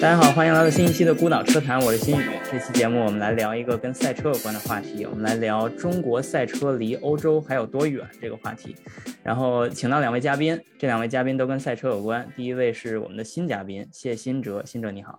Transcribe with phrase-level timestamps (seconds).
[0.00, 2.22] 大家好，欢迎来到新一期的孤岛车谈，我是新宇。
[2.48, 8.76] 这期节目我们来聊一个跟赛车有关的话题，我们来聊中国赛车离欧洲还有多远这个话题。
[9.24, 12.26] 然后请到两位嘉宾，这两位嘉宾都跟赛车有关。
[12.36, 15.18] 第一位是我们的新嘉宾谢新哲，新哲你好。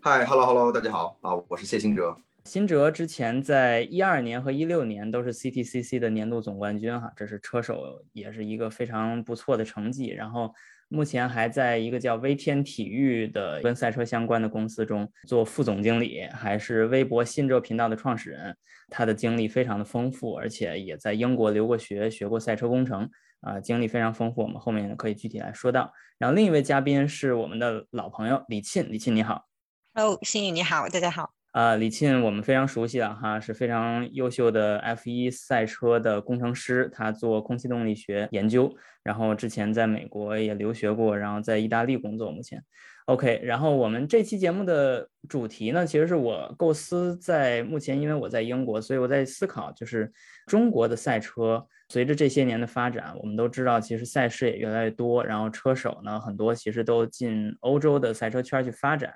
[0.00, 2.16] 嗨，Hello Hello，大家好啊，我是谢新哲。
[2.44, 10.08] 辛哲之前在一二年和一六年都是 CTCC 的年度总冠军哈，这是车手也是一个非常不错的成绩。
[10.08, 10.54] 然后。
[10.88, 18.56] 目前还在一个叫微天体育的跟赛车相关的公司中做副总经理，还是微博新哲频道的创始人。
[18.90, 24.42] 他的经历非常的丰富，而且也在英国留过学，学过赛车工程，啊，经历非常丰富。
[24.42, 25.90] 我们后面可以具体来说到。
[26.18, 29.46] 然后另一位嘉宾是我们的老朋友李沁，李沁你好。
[29.94, 31.32] 哦，新宇你好，大家好。
[31.54, 38.74] 啊，李沁我们非常熟悉了哈，是非常优秀的 F1 赛车的工程师，他做空气动力学研究，
[39.04, 42.32] 然后之前在美国也留学过，然后在意大利工作。
[42.32, 42.60] 目前
[43.06, 50.12] ，OK，然后我们这期节目的主题呢，其实是我构思在目前，因为我在英国，所以我在思考，就是
[50.48, 59.14] 中国的赛车随着这些年的发展，我们都知道其实赛事也越来越多，然后车手呢很多其实都进欧洲的赛车圈去发展。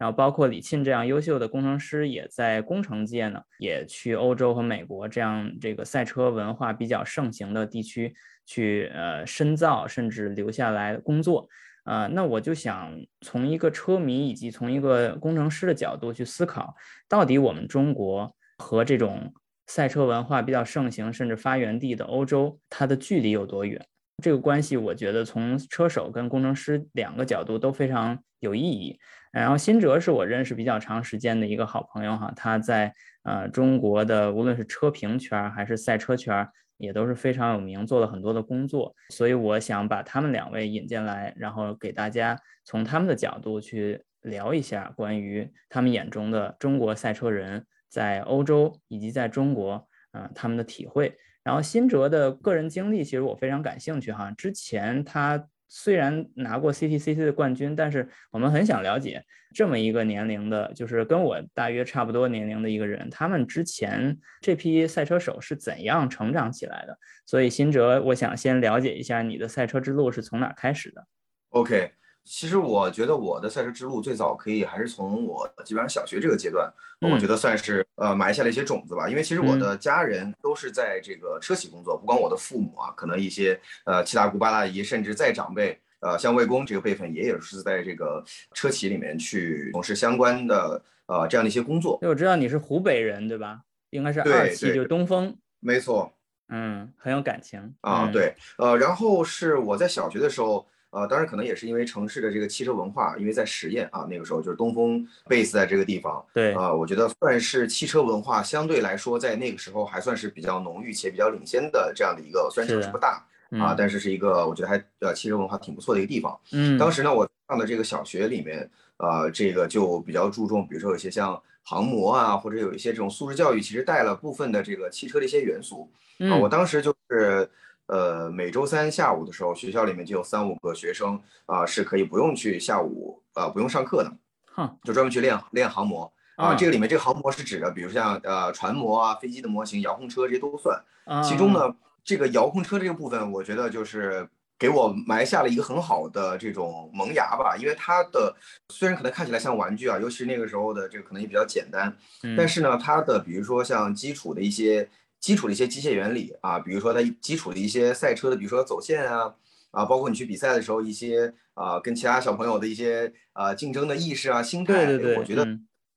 [0.00, 8.14] 然后包括李沁这样优秀的工程师，也在工程界呢，也去欧洲和美国这样这个赛车文化比较盛行的地区
[8.46, 11.46] 去呃深造，甚至留下来工作。
[11.84, 16.74] 呃，那我就想从一个车迷以及从一个工程师的角度去思考，
[17.06, 19.34] 到底我们中国和这种
[19.66, 23.86] 赛车文化比较盛行甚至发源地的欧洲，它的距离有多远？
[24.20, 28.98] 这个关系，我觉得从车手跟工程师两个角度都非常有意义。
[29.32, 38.92] 然后辛哲是我认识比较长时间的一个好朋友哈，他在呃中国的无论是车评圈还是赛车圈也都是非常有名，做了很多的工作。
[39.10, 51.16] 所以我想把他们两位引进来，然后给大家从他们的角度去聊一下关于他们眼中的中国赛车人在欧洲以及在中国嗯他们的体会。
[51.42, 55.48] 然后辛哲的个人经历其实我非常感兴趣哈，之前他。
[55.72, 59.24] 虽然拿过 CTCC 的冠军，但是我们很想了解
[59.54, 66.98] 这么一个年龄的，就是跟我大约差不多年龄的一个人，他们之前这批赛车手是怎样成长起来的。
[67.24, 71.06] 所以，辛哲，我想先了解一下你的赛车之路是从哪开始的。
[71.50, 71.92] OK。
[72.32, 79.08] 其实我觉得我的赛车之路最早可以还是从我基本上小学这个阶段，我觉得算是呃埋下了一些种子吧。
[79.08, 88.24] 因为其实我的家人都是在这个车企工作，不光我的父母啊，可能一些呃七大姑八大姨，甚至再长辈，呃像魏公这个辈分，也也是在这个
[88.54, 91.98] 车企里面去从事相关的呃这样的一些工作。
[92.00, 93.62] 那我知道你是湖北人对吧？
[93.90, 95.36] 应该是二汽，就东风。
[95.58, 96.12] 没错。
[96.48, 98.08] 嗯，很有感情啊。
[98.12, 100.64] 对，呃，然后是我在小学的时候。
[100.90, 116.36] 呃，当然可能也是因为城市的这个汽车文化，因为在实验啊，那个时候就是东风 base 在这个地方，对啊，我觉得算是汽车文化相对来说在那个时候还算是比较浓郁且比较领先的这样的一个，虽然城市不大啊，但是是一个我觉得还呃汽车文化挺不错的一个地方。
[116.50, 127.48] 嗯，当时呢，我上的这个小学里面，呃，这个就比较注重，比如说有些像航模啊，或者有一些这种素质教育，其实带了部分的这个汽车的一些元素啊，我当时就是。
[127.90, 134.12] 呃，每周三下午的时候，学校里面就有三五个学生啊，是可以不用去下午呃不用上课的，
[134.54, 136.54] 哼，就专门去练练航模啊。
[136.54, 140.80] 这个里面这个航模是指的，比如像呃船模啊、飞机的模型、遥控车这些都算。
[141.24, 141.74] 其中呢，
[142.04, 147.56] 这个遥控车这个部分，我觉得就是给我埋下了一个很好的这种萌芽吧。
[147.58, 148.32] 因为它的
[148.68, 151.92] 虽然可能看起来像玩具啊，尤其是那个时候的这个可能也比较简单，
[152.36, 154.88] 但是呢，它的比如说像基础的一些。
[155.20, 159.34] 基础的一些机械原理啊，比如说它基础的一些赛车的，比如说走线啊，
[159.70, 165.44] 啊，包括你去比赛的时候一些啊，跟其他小朋友的一些啊竞争的意识啊、心态，对对对，我觉得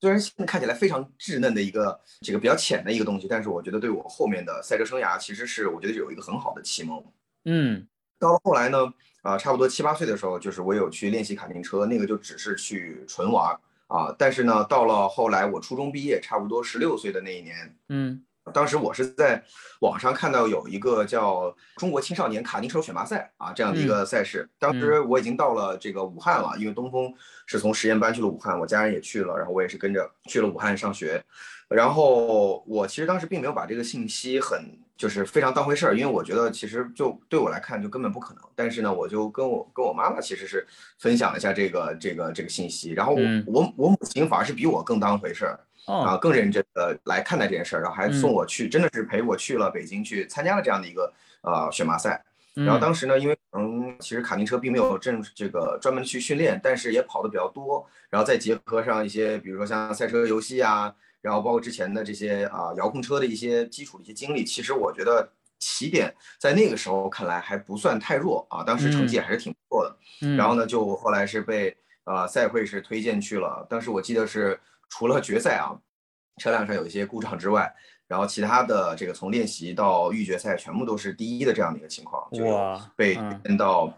[0.00, 7.02] 虽然现在看起来非常稚嫩的一个这个比较浅的一个东西，但是我觉得对我后面的赛车生涯其实是我觉得有一个很好的启蒙。
[7.46, 7.86] 嗯，
[8.18, 8.92] 到了后来呢，
[9.22, 18.22] 啊，差不多七八岁的时候，就是我有去练习卡丁车，那个就只是去纯玩啊，但是呢，到了后来我初中毕业，差不多十六岁的那一年，嗯。
[18.52, 19.42] 当时我是在
[19.80, 24.48] 网上看到有一个叫中国青少年卡丁车选拔赛啊这样的一个赛事。
[24.58, 27.12] 当时我已经到了这个武汉了，因为东风
[27.46, 31.24] 是从实验班去了武汉，我家人也去了，然后我也是跟着去了武汉上学。
[31.68, 38.42] 然后我其实当时并没有把这个信息很就是非常当回事儿，因为我觉得其实就对我来看就根本不可能。
[38.54, 40.64] 但是呢，我就跟我跟我妈妈其实是
[40.98, 51.12] 分享了一下这个这个这个信息，然后我我我母亲反而是比我更当回事儿啊，更认真的来看待这件事儿，然后还送我去，真的是陪我去了北京去参加了这样的一个
[51.42, 52.24] 呃选拔赛。
[52.54, 60.94] 然后当时呢，因为可能其实卡丁车并没有正这个专门去训练，但是也跑的比较多，然后再结合上一些比如说像赛车游戏啊。
[61.24, 65.26] 然后包括之前的这些啊遥控车的一些基础的一些经历，其实我觉得
[65.58, 70.36] 起点在那个时候看来还不算太弱啊，当时成绩还是挺不错的。
[70.36, 71.74] 然后呢，就后来是被
[72.04, 73.66] 呃赛会是推荐去了。
[73.70, 74.60] 当时我记得是
[74.90, 75.74] 除了决赛啊，
[76.36, 77.74] 车辆上有一些故障之外，
[78.06, 82.44] 然后其他的这个从练习到预决赛全部都是第一的这样的一个情况，就
[82.96, 83.90] 被推荐到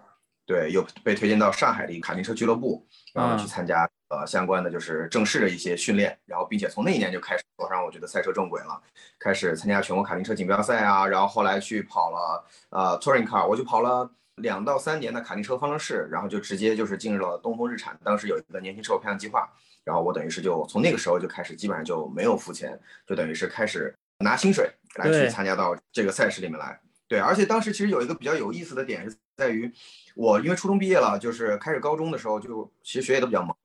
[0.46, 3.90] 对又被推荐到上海的一个卡丁车俱乐部，然后去参加。
[4.08, 8.80] 呃，相关的就是正式的一些训练，然后并且从那一年就开始走上我觉得赛车正轨了，
[9.18, 19.48] 开始参加全国卡丁车锦标赛啊，然后后来去跑了呃 touring car，我就跑了两到三年的卡丁车方程式，然后就直接就是进入了东风日产，当时有一个年轻车手培养计划，
[19.82, 26.78] 然后我等于是就从那个时候就开始基本上就没有付钱，就等于是开始拿薪水来去参加到这个赛事里面来。
[27.08, 29.72] 对，而且当时其实有一个比较有意思的点是在于，
[30.14, 33.56] 我因为初中毕业了，就是开始高中的时候就其实学业都比较忙。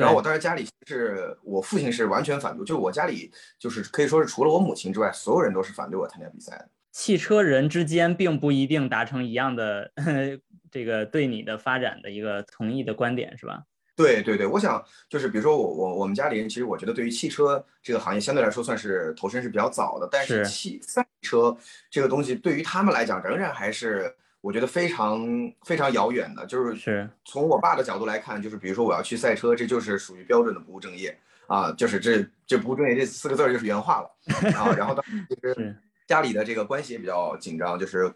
[0.00, 6.68] 然后我当时家里是我父亲是完全反对，就是我家里就是可以说是除了我母亲之外，所有人都是反对我参加比赛的。
[6.92, 9.92] 汽车人之间并不一定达成一样的
[10.70, 13.62] 这个对你的发展的一个同意的观点，是吧？
[13.94, 21.56] 对对对，我想就是比如说我我我们家里人，其实我觉得对于汽车这个行业相对来说算是投身是比较早的，但是汽赛车
[21.90, 24.14] 这个东西对于他们来讲仍然还是。
[24.40, 25.20] 我觉得非常
[25.62, 31.14] 非常遥远的，就是是从我爸的角度来看，就是比如说我要去赛车，这就是属于标准的不务正业
[31.46, 34.10] 啊，就是这这不务正业这四个字就是原话了
[34.56, 34.74] 啊。
[34.74, 35.76] 然后当时其实
[36.08, 38.10] 家里的这个关系也比较紧张，就是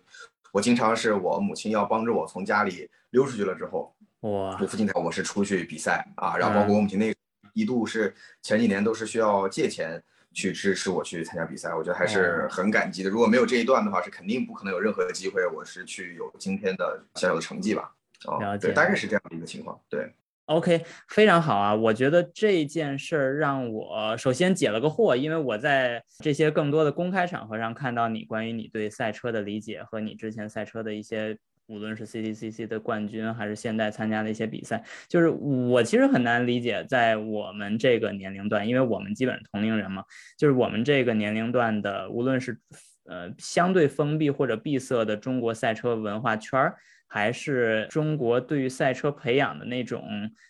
[0.51, 7.15] 我经常是我母亲要帮着我从家里溜出去了之后，哇，我父亲带我是出去比赛啊，然后包括我母亲那
[7.53, 10.03] 一度是前几年都是需要借钱。
[10.35, 13.09] 去支持我去参加比赛，我觉得还是很感激的。
[13.09, 17.95] 如果没有这一段的话，是肯定不可能有任何的机会，我是去有今天的小小的成绩吧。
[18.27, 19.81] 啊，对，大概是这样的一个情况。
[19.89, 20.13] 对
[20.47, 21.75] ，OK，非常好啊。
[21.75, 31.39] 我觉得这件事儿让我首先解了个惑，因为我在这些更多的公开场合上看到你关于你对赛车的理解和你之前赛车的一些。
[31.67, 40.05] 无论是 CTCC 的冠军，还是现代参加的一些比赛，就是我其实很难理解，在我们这个年龄段，因为我们基本同龄人嘛，
[40.37, 42.61] 就是我们这个年龄段的，无论是
[43.07, 46.77] 呃相对封闭或者闭塞的中国赛车文化圈儿，
[47.07, 50.03] 还是中国对于赛车培养的那种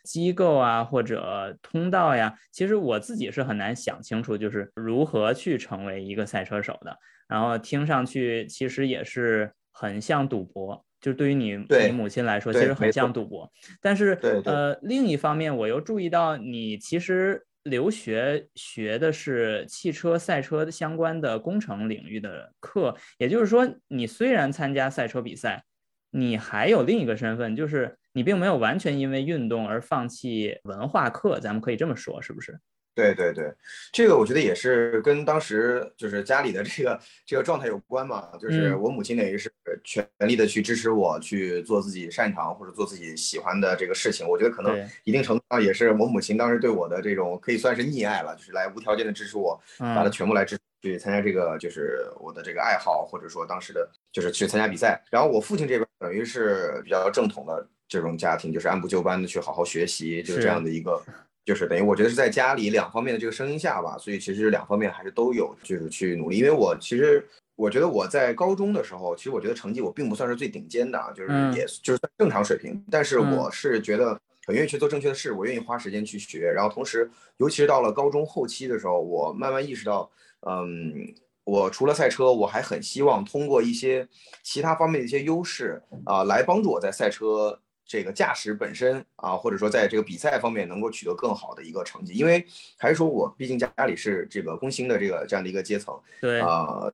[0.03, 6.97] 机构啊或者通道呀，其实我自己是很难想清楚，就是如何去成为一个赛车手的。
[7.29, 10.85] 然后听上去其实也是很像赌博。
[11.05, 13.53] 就是对于你你母亲来说，其实很像赌博。
[13.79, 22.97] 但是，呃，另一方面，我又注意到你其实留学学的是汽车赛车相关的工程领域的课。
[23.19, 25.63] 也就是说，你虽然参加赛车比赛，
[26.11, 31.39] 你还有另一个身份，就是你并没有完全因为运动而放弃文化课。
[31.39, 32.59] 咱们可以这么说，是不是？
[32.95, 33.53] 对对对，
[33.93, 38.31] 这个我觉得也是跟当时就是家里的这个这个状态有关嘛。
[38.41, 39.51] 就是我母亲等于是
[39.83, 44.25] 全力的去支持我去做自己擅长或者做自己喜欢的这个事情。
[44.29, 55.03] 我觉得可能一定程度上也是我母亲当时对我的这种可以算是溺爱了，就是来无条件的支持我，把它全部来支去参加这个就是我的这个爱好，或者说当时的就是去参加比赛。
[55.11, 61.03] 然后我父亲这边等于是比较正统的这种家庭，就是按部就班的去好好学习，就是这样的一个。
[61.45, 66.39] 就是等于我觉得是在家里两方面的这个声音下吧，所以其实两方面还是都有，就是去努力。
[66.39, 72.83] 因为我其实我觉得我在高中的时候，其实我觉得成绩我并不算是最顶尖的啊，就是也就是正常水平。
[72.91, 76.51] 但是我是觉得很愿意去做正确的事，我愿意花时间去学。
[76.51, 80.11] 然后同时，尤其是到了高中后期的时候，我慢慢意识到，
[80.49, 84.09] 嗯，我除了赛车，我还很希望通过一些
[84.43, 87.61] 其他方面的一些优势啊，来帮助我在赛车。
[87.87, 92.45] 这个驾驶本身啊，或者说在这个比赛方面能够取得更好的一个成绩，因为
[92.79, 96.41] 还是说我毕竟家里是这个工薪的这个这样的一个阶层，对。
[96.41, 96.91] 啊，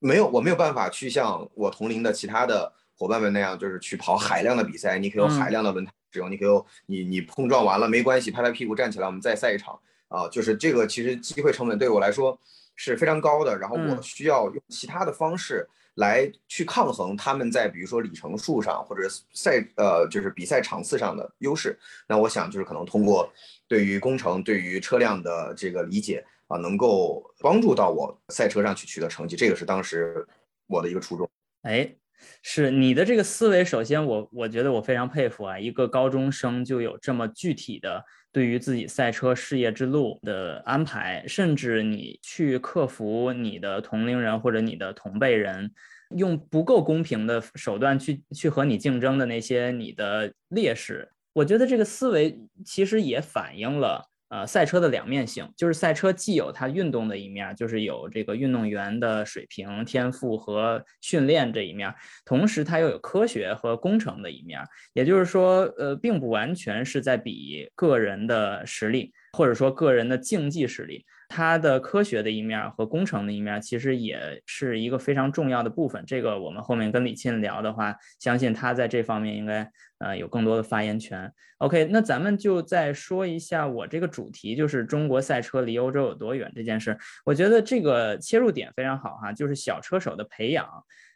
[0.00, 9.78] 没有我没有办法去像我同龄的其他的伙伴们那样，就是去跑海量的比赛，你可以有海量的轮胎使用，你可以有你你碰撞完了没关系，拍拍屁股站起来，我们再赛一场。
[10.08, 12.38] 啊，就是这个其实机会成本对我来说
[12.76, 15.66] 是非常高的，然后我需要用其他的方式。
[15.96, 23.30] 来去抗衡他们在比如说里程数上或者赛呃就是比赛场次上的优势，那我想就是可能通过
[23.68, 30.26] 对于工程对于车辆的这个理解啊，能够帮助到我赛车上去取得成绩，这个是当时
[30.66, 31.28] 我的一个初衷。
[31.62, 31.94] 哎，
[32.42, 45.70] 是你的这个思维，首先我我觉得我非常佩服啊，一个高中生就有这么具体的对于自己赛车事业之路的安排，甚至你去克服你的同龄人或者你的同辈人。
[46.14, 64.58] 用不够公平的手段去去和你竞争的那些你的劣势，我觉得这个思维其实也反映了呃赛车的两面性，就是赛车既有它运动的一面，就是有这个运动员的水平、天赋和训练这一面，同时它又有科学和工程的一面，
[64.94, 71.04] 也就是说，呃，并不完全是在比个人的实力，或者说个人的竞技实力。
[71.34, 76.04] 它的科学的一面和工程的一面，其实也是一个非常重要的部分。
[76.06, 79.66] 这个我们后面跟李沁聊的话，相信他在这方面应该
[80.00, 81.32] 呃有更多的发言权。
[81.56, 86.98] OK，那咱们就再说一下我这个主题，就是中国赛车离欧洲有多远这件事。
[87.24, 90.68] 我觉得这个切入点非常好哈，就是小车手的培养。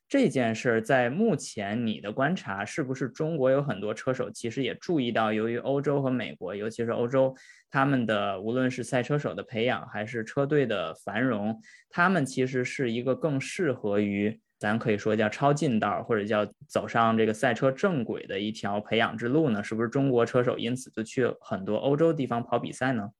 [0.08, 7.34] 这件事儿在目前你的观察，是不是中国有很多车手其实也注意到，由于欧洲和美国，尤其是欧洲，
[7.76, 19.62] 他们的无论是赛车手的培养，还是车队的繁荣，他们其实是一个更适合于咱可以说叫超近道，或者叫走上这个赛车正轨的一条培养之路呢？
[19.62, 23.10] 是不是中国车手因此就去很多欧洲地方跑比赛呢？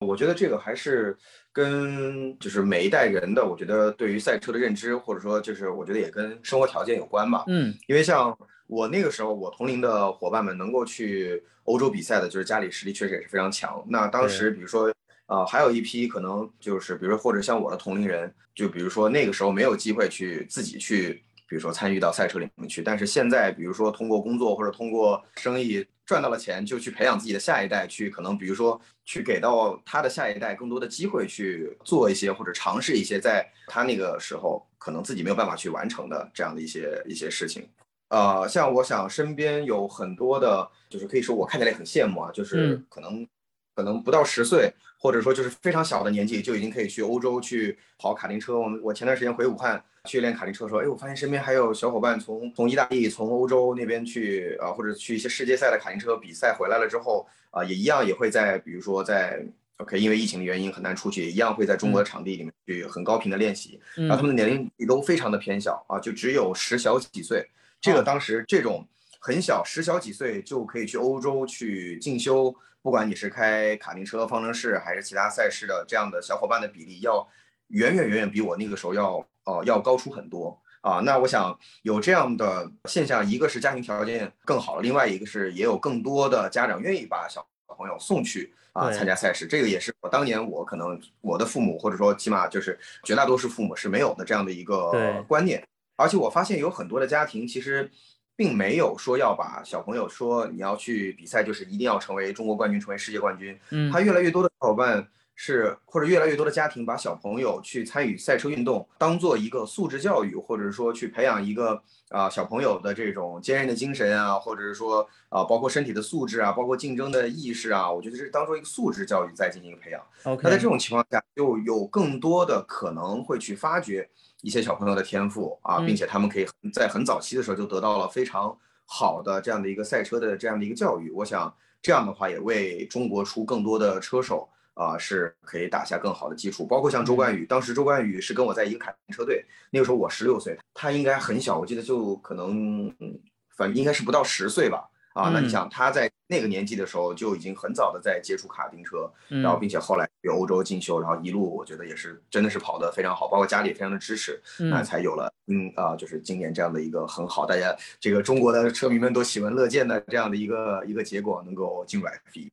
[0.00, 1.16] 我觉得这个还是
[1.50, 7.42] 跟就是每一代人的，我觉得对于赛车的认知，或者说就是我觉得也跟生活条件有关吧。
[7.46, 8.36] 嗯，因为像
[8.68, 13.84] 我那个时候，我同龄的伙伴们能够去欧洲比赛的，就是家里实力确实也是非常强。
[13.88, 14.94] 那当时比如说，
[15.26, 21.24] 呃，还有一批可能就是比如说或者像我的同龄人，就比如说那个时候没有机会去自己去。
[21.50, 37.66] 比如说参与到赛车里面去，但是现在比如说通过工作或者通过生意赚到了钱，就去培养自己的下一代，去可能比如说去给到他的下一代更多的机会去做一些或者尝试一些在他那个时候可能自己没有办法去完成的这样的一些一些事情。
[38.08, 43.26] 呃，像我想身边有很多的，就是可以说我看起来很羡慕啊，就是可能
[43.74, 44.72] 可能不到十岁。
[45.00, 48.58] 或者说就是非常小的年纪就已经可以去欧洲去跑卡丁车。
[48.58, 59.40] 我们我前段时间回武汉去练卡丁车的时候，哎，我发现身边还有小伙伴从从意大利、从欧洲那边去啊，或者去一些世界赛的卡丁车比赛回来了之后啊，也一样也会在比如说在
[59.76, 63.80] OK，因为疫情的原因很难出去，一样会在中国的场地里面去很高频的练习。
[63.94, 67.48] 然后他们的年龄也都非常的偏小啊，就只有十小几岁。
[67.80, 68.86] 这个当时这种
[69.20, 72.54] 很小十小几岁就可以去欧洲去进修。
[72.80, 77.28] 不管你是开卡丁车、方程式还是其他赛事的，这样的小伙伴的比例要
[77.68, 81.00] 远远远远比我那个时候要呃要高出很多啊。
[81.04, 89.46] 那我想有这样的现象，一个是家庭条件更好了，另外一个是也有更多的家长愿意把小朋友送去啊参加赛事。
[89.46, 95.62] 这个也是我当年我可能我的父母或者说起码就是绝大多数父母是没有的这样的一个观念。
[95.98, 97.90] 而且我发现有很多的家庭其实。
[98.38, 103.58] 并没有说要把小朋友说你要去比赛，就是一定要成为中国冠军，成为世界冠军。
[103.70, 120.00] 嗯，他越来越多的小伙伴是，或者越来越多的家庭把小朋友去参与赛车运动当做一个素质教育，或者说去培养一个啊小朋友的这种坚韧的精神啊，或者是说啊包括身体的素质啊，包括竞争的意识啊，我觉得是当做一个素质教育在进行一个培养。
[120.22, 124.08] 那在这种情况下，就有更多的可能会去发掘。
[124.42, 131.10] 一些小朋友的天赋啊，并且他们可以在很早期的时候就得到了非常好的这样的一个赛车的这样的一个教育。
[131.10, 131.52] 我想
[131.82, 136.64] 这样的话也为中国出更多的车手啊是可以打下更好的基础。
[136.64, 143.20] 包括像周冠宇，当时周冠宇是跟我在一个卡丁车队，那个时候我十六岁，他应该很小，我记得就可能嗯
[143.56, 144.88] 反正应该是不到十岁吧。
[145.18, 162.48] 啊，那你想他在那个年纪的时候就已经很早的在接触卡丁车，然后并且后来去欧洲进修，然后一路我觉得也是真的是跑得非常好，包括家里也非常的支持，那才有了嗯啊，就是今年这样的一个很好，大家这个中国的车迷们都喜闻乐见的这样的一个一个结果，能够进入 F 一。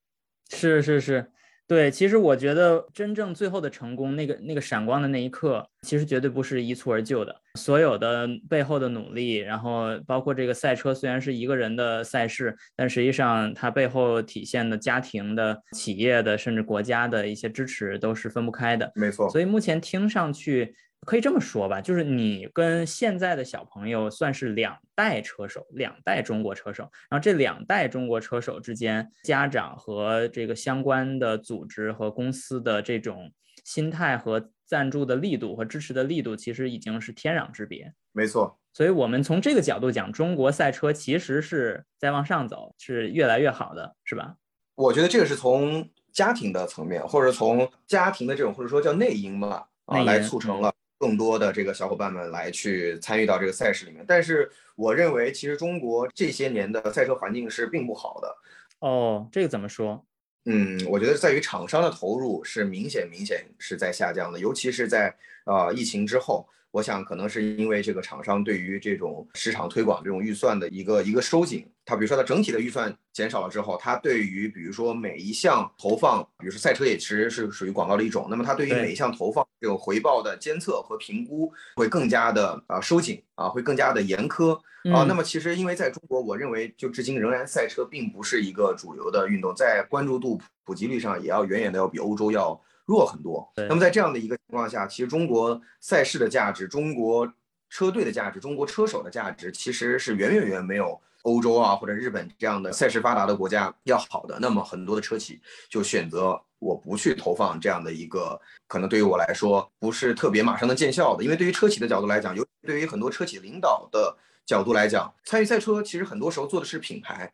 [0.50, 1.32] 是是是。
[1.68, 7.36] 对，其实我觉得真正最后的成功，那个那个闪光的那一刻，其实绝对不是一蹴而就的。
[7.56, 18.92] 所有的背后的努力，然后包括这个赛车，虽然是一个人的赛事，但实际上它背后体现的家庭的、企业的，甚至国家的一些支持，都是分不开的。
[18.94, 19.28] 没错。
[19.30, 20.76] 所以目前听上去。
[21.06, 26.84] 可以这么说吧，就是你跟现在的小朋友算是两代车手，两代中国车手。
[27.10, 33.32] 然后这两代中国车手之间，家长和这个相关的组织和公司的这种
[33.64, 37.94] 心态和赞助的力度和支持的力度，其实已经是天壤之别。
[38.12, 44.36] 没错，所以我们从这个角度讲，中国赛车其实是在往上走，是越来越好的，是吧？
[44.76, 50.74] 我觉得这个是从家庭的层面，或者从家庭的这种或者说叫内因吧，啊，来促成了。
[50.98, 54.04] 更多的这个小伙伴们来去参与到这个赛事里面。
[54.08, 58.36] 但是我认为，其实中国这些年的赛车环境是并不好的。
[58.80, 60.06] 哦，这个怎么说？
[60.46, 66.48] 嗯，我觉得在于厂商的投入是明显明显是在下降的，尤其是在呃疫情之后。
[66.76, 84.54] 我想可能是因为这个厂商对于这种市场推广这种预算的一个一个收紧，它比如说它整体的预算减少了之后，它对于比如说每一项投放，比如说赛车也其实是属于广告的一种，那么它对于每一项投放这种回报的监测和评估会更加的啊收紧啊，会更加的严苛
[84.94, 85.06] 啊。
[85.08, 92.60] 那么其实因为在中国，我认为就至今仍然赛车并不是一个主流的运动，在关注度普及率上也要远远的要比欧洲要。
[92.86, 93.52] 弱很多。
[93.56, 97.32] 那么在这样的一个情况下，其实中国赛事的价值、中国
[97.70, 104.38] 车队的价值、中国车手的价值，其实是远远远没有欧洲啊或者日本这样的赛事发达的国家要好的。
[104.40, 111.24] 那么很多的车企就选择我不去投放这样的一个，可能对于我来说不是特别马上能见效的。
[111.24, 114.16] 因为对于车企的角度来讲，尤对于很多车企领导的
[114.46, 117.32] 角度来讲，参与赛车其实很多时候做的是品牌，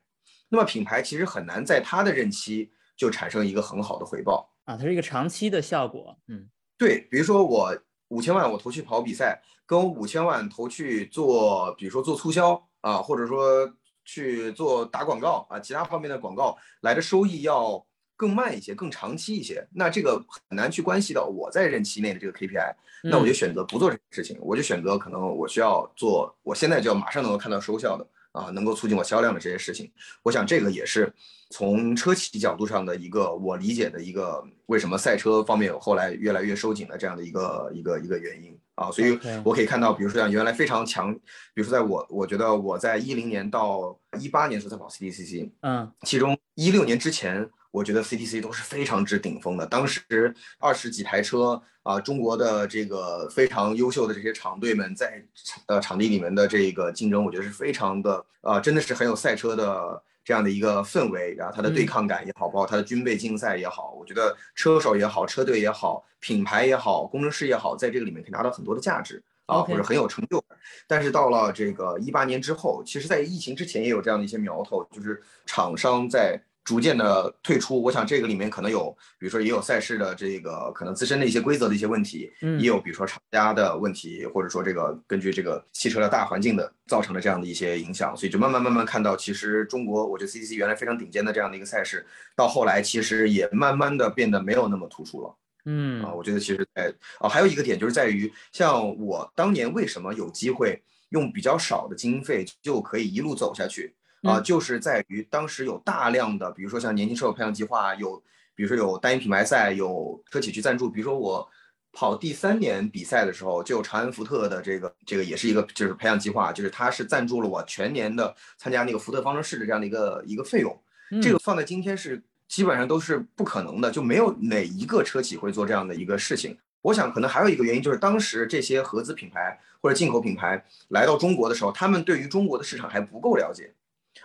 [0.50, 4.50] 那么品牌其实很难在他的任期就产生一个很好的回报。
[4.72, 6.18] 啊，它是一个长期的效果。
[6.28, 6.48] 嗯，
[6.78, 13.70] 对，比如说我五千万我投去跑比赛，跟我五千万投去做，比如说做促销啊，或者说
[14.06, 17.86] 去做打广告啊，其他方面的广告来的收益要
[18.16, 19.68] 更慢一些，更长期一些。
[19.74, 22.74] 那这个很难去关系到我在任期内的这个 KPI，
[23.04, 28.08] 那我就选择不做这个事情，我就选择可能我需要做，我现在就要马上能够看到收效的。
[28.34, 29.92] 啊，能够促进我销量的这些事情，
[30.24, 31.14] 我想这个也是
[31.50, 38.90] 从车企角度上的一个我理解的一个为什么赛车方面后来越来越收紧的这样的一个一个一个原因啊。
[38.90, 41.14] 所以我可以看到，比如说像原来非常强，
[41.54, 47.50] 比如说在我我觉得我在一零年到一八年时候在跑 CTCC，嗯，其中一六年之前。
[47.72, 55.24] 我觉得 CTC 都是非常之顶峰的，当时二十几台车啊，中国的这个非常优秀的这些厂队们在
[55.68, 70.58] 呃场地里面的这个竞争，我觉得是非常的啊，真的是很有赛车的这样的一个氛围，然后它的对抗感也好，包括它的军备竞赛也好，我觉得车手也好，车队也好，品牌也好，工程师也好，在这个里面可以拿到很多的价值啊，或者很有成就感。
[70.88, 76.42] 但是到了这个一八年之后，其实在疫情之前也有这样的一些苗头，就是厂商在。
[76.72, 92.08] 逐渐的退出，我想这个里面可能有，比如说也有赛事的这个可能自身的一些规则的一些问题，嗯，也有比如说厂家的问题，或者说这个根据这个汽车的大环境的造成的这样的一些影响，所以就慢慢慢慢看到，其实中国我觉得 C C C 原来非常顶尖的这样的一个赛事，
[92.38, 96.02] 到后来其实也慢慢的变得没有那么突出了，嗯。
[96.06, 103.94] 啊，我觉得其实在啊还有一个点就是在于，像我当年为什么有机会用比较少的经费就可以一路走下去。
[104.24, 108.22] 啊，就是在于当时有大量的，比如说像年轻车手培养计划，有
[108.54, 110.90] 比如说有单一品牌赛，有车企去赞助。
[110.90, 111.50] 比如说我
[111.92, 120.80] 跑第三年比赛的时候，就有长安福特的这个这个也是一个就是培养计划，就是他是赞助了我全年的参加那个福特方程式的这样的一个一个费用。
[121.22, 126.58] 这个放在今天是基本上都是不可能的，就没有哪一个车企会做这样的一个事情。
[126.82, 133.74] 我想可能还有一个原因就是当时这些合资品牌或者进口品牌来到中国的时候，他们对于中国的市场还不够了解。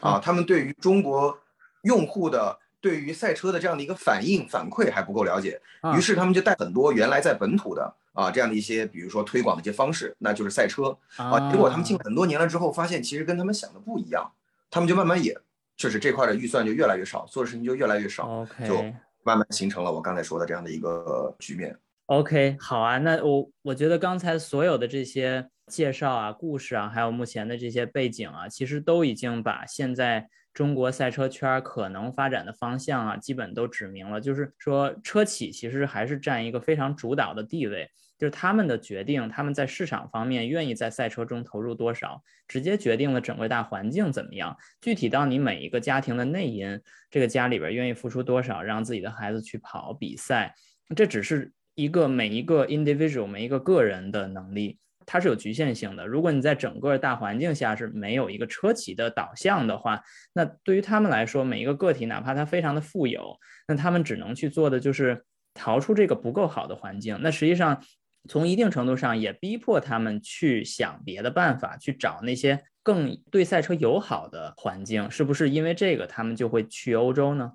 [0.00, 1.38] 啊，他们对于中国
[1.82, 5.60] 用户的对于赛车的这样的一个反应反馈还不够了解，
[5.96, 11.50] 于是他们就带很多原来在本土的啊这样的一些，比如说推广的一些方式，那就是赛车啊。
[11.50, 14.30] 结果他们进很多年了之后，发现其实跟他们想的不一样，
[14.70, 15.36] 他们就慢慢也
[15.76, 18.76] 就是这块的预算就越来越少，做的事情就越来越少，就
[19.22, 21.76] 慢慢形成了我刚才说的这样的一个局面。
[22.06, 25.48] OK，好啊，那我我觉得刚才所有的这些。
[25.66, 34.20] 介绍啊，故事啊，还有目前的这些背景啊，其实都已经把现在中国赛车圈可能发展的方向啊，基本都指明了。
[34.20, 44.56] 就是说，车企其实还是占一个非常主导的地位，就是他们的决定，他们在市场方面愿意在赛车中投入多少，直接决定了整个大环境怎么样。
[44.80, 50.54] 具体到你每一个家庭的内因，这个家里边愿意付出多少，让自己的孩子去跑比赛，
[50.94, 54.78] 这只是一个每一个 individual 每一个个人的能力。
[55.06, 56.06] 它是有局限性的。
[56.06, 60.02] 如果你在整个大环境下是没有一个车企的导向的话，
[60.34, 63.38] 那对于他们来说，每一个个体哪怕他非常的富有，
[63.68, 67.16] 那他们只能去做的就是逃出这个不够好的环境。
[67.22, 67.80] 那实际上，
[68.28, 75.08] 从一定程度上也逼迫他们去想别的办法，去找那些更对赛车友好的环境。
[75.10, 77.52] 是不是因为这个，他们就会去欧洲呢？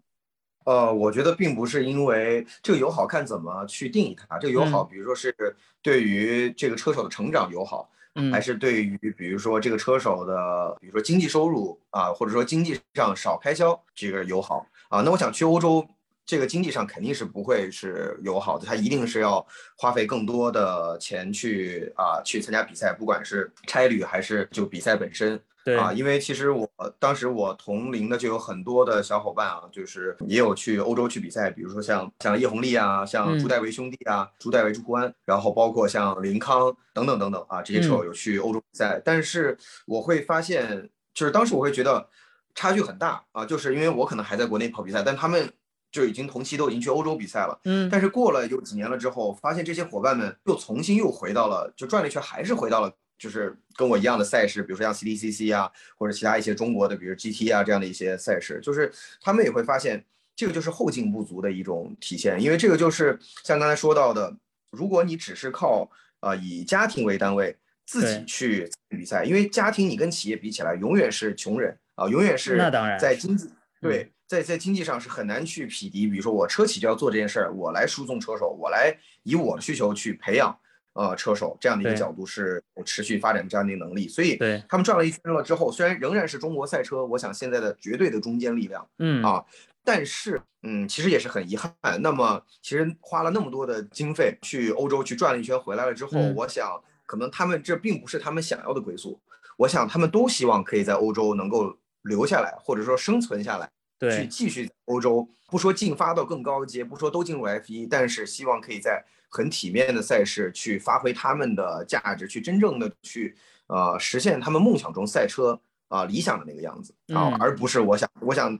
[0.63, 4.38] 呃，我觉得并不是因为这个友好看怎么去定义它。
[4.38, 5.34] 这个友好，比如说是
[5.82, 7.89] 对于这个车手的成长友好，
[8.32, 15.02] 还是对于比如说这个车手的，比如说经济收入啊，或者说经济上少开销这个友好啊。
[15.02, 15.86] 那我想去欧洲，
[16.26, 19.45] 这个经济上肯定是不会是友好的，他一定是要
[19.76, 25.41] 花费更多的钱去啊去参加比赛，不管是差旅还是就比赛本身。
[25.63, 39.00] 对啊，因为其实我当时我同龄的就有很多的小伙伴啊，就是也有去欧洲去比赛，比如说像像叶红丽啊，像朱代维兄弟啊，朱代维、朱库安，然后包括像林康等等等等啊，这些车手有去欧洲比赛。
[39.06, 42.08] 但是我会发现，就是当时我会觉得
[42.56, 45.52] 差距很大啊，就是因为我可能还在国内跑比赛，但他们
[45.91, 47.60] 就已经同期都已经去欧洲比赛了。
[47.65, 52.91] 嗯，但是过了有几年了之后，发现这些伙伴们又重新又回到了，就转了一圈，还是回到了。
[53.22, 60.04] 就是跟我一样的赛事，比如说像 CDCC 啊，或者其他一些中国的，比如 GT 啊这样的一些赛事，就是他们也会发现，
[60.36, 62.42] 这个就是后劲不足的一种体现。
[62.42, 64.36] 因为这个就是像刚才说到的，
[64.72, 65.88] 如果你只是靠
[66.20, 67.56] 啊以家庭为单位
[67.86, 73.48] 自己去比赛，因为家庭你跟企业比起来，永远是穷人啊，永远是那当然在经济
[73.80, 76.08] 对在在经济上是很难去匹敌。
[76.08, 80.58] 比如说我车企就要做这件事儿，我来输送车手，我来以我的需求去培养。
[80.93, 89.45] 呃，车手这样的一个角度是持续发展这样的一个能力，所以他们转了一圈了之后，虽然仍然是中国赛车，我想现在的绝对的中坚力量，嗯啊，
[89.86, 91.73] 但是嗯，其实也是很遗憾。
[92.01, 96.69] 那么其实花了那么多的经费去欧洲去转了一圈回来了之后，我想
[97.06, 99.17] 可能他们这并不是他们想要的归宿，
[99.56, 103.71] 我想他们都希望可以在欧洲能够留下来，或者说生存下来，
[104.12, 109.06] 去继续欧洲，不说进发到更高阶，不说都进入 F 一，但是希望可以在。
[109.32, 113.34] 很体面的赛事去发挥他们的价值，去真正的去
[113.67, 118.60] 呃实现他们梦想中赛车啊理想的那个样子啊，而不是我想我想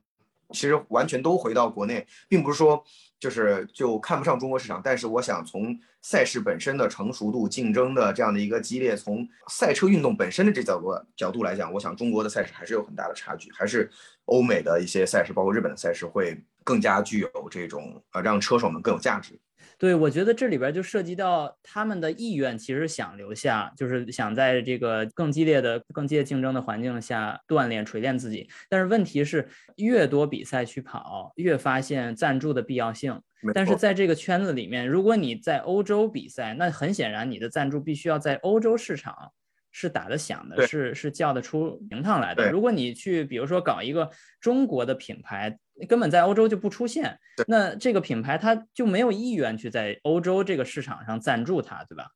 [0.52, 2.84] 其实完全都回到国内，并不是说
[3.20, 13.90] 就是就看不上中国市场，但是我想从赛事本身的成熟度、竞争的这样的一个激烈，从赛车运动本身的这角度角度来讲，我想中国的赛事还是有很大的差距，还是
[14.26, 19.40] 欧美的一些赛事，包括日本的赛事会更加具有这种呃让车手们更有价值。
[19.82, 28.48] 对，我觉得这里边就涉及到他们的意愿，其实想留下，就是想在这个更激烈的、更激烈竞争的环境下锻炼、锤炼自己。
[28.70, 33.20] 但是问题是，越多比赛去跑，越发现赞助的必要性。
[33.56, 39.32] 但是在这个圈子里面，如果你在欧洲比赛，那很显然你的赞助必须要在欧洲市场。
[39.72, 42.52] 是打得响的，是是叫得出名堂来的。
[42.52, 45.58] 如果你去，比如说搞一个中国的品牌，
[45.88, 52.08] 根本在欧洲就不出现，那这个品牌它就没有意愿去在欧洲这个市场上赞助它，对吧？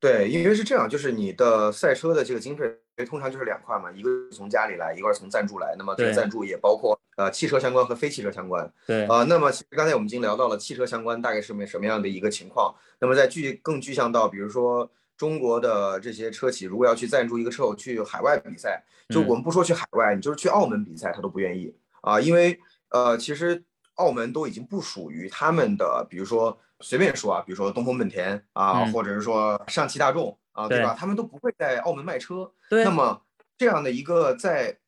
[0.00, 2.64] 对，因为是这样，就是你的赛车的这个经费
[3.04, 5.74] 通常就是两块嘛，一个从家里来，一个是从赞助来。
[5.76, 8.72] 那么这个赞助也包括呃汽车相关和非汽车相关。
[8.86, 12.72] 对，呃，那么其实刚才我们已经聊到了汽车相关大概是么什么样的一个情况。
[13.00, 14.88] 那么在具更具象到，比如说。
[15.18, 22.58] 中国的这些车企如果要去赞助一个车手去海外比赛，就我们不说去海外，你就是去澳门比赛，他都不愿意啊，因为
[22.90, 23.62] 呃，其实
[23.94, 30.94] 澳门都已经不属于他们的，比如说随便说啊，比如说东风本田啊，或者是说上汽大众啊，对吧？
[30.96, 32.50] 他们都不会在澳门卖车。
[32.84, 33.20] 那么
[33.58, 34.78] 这样的一个在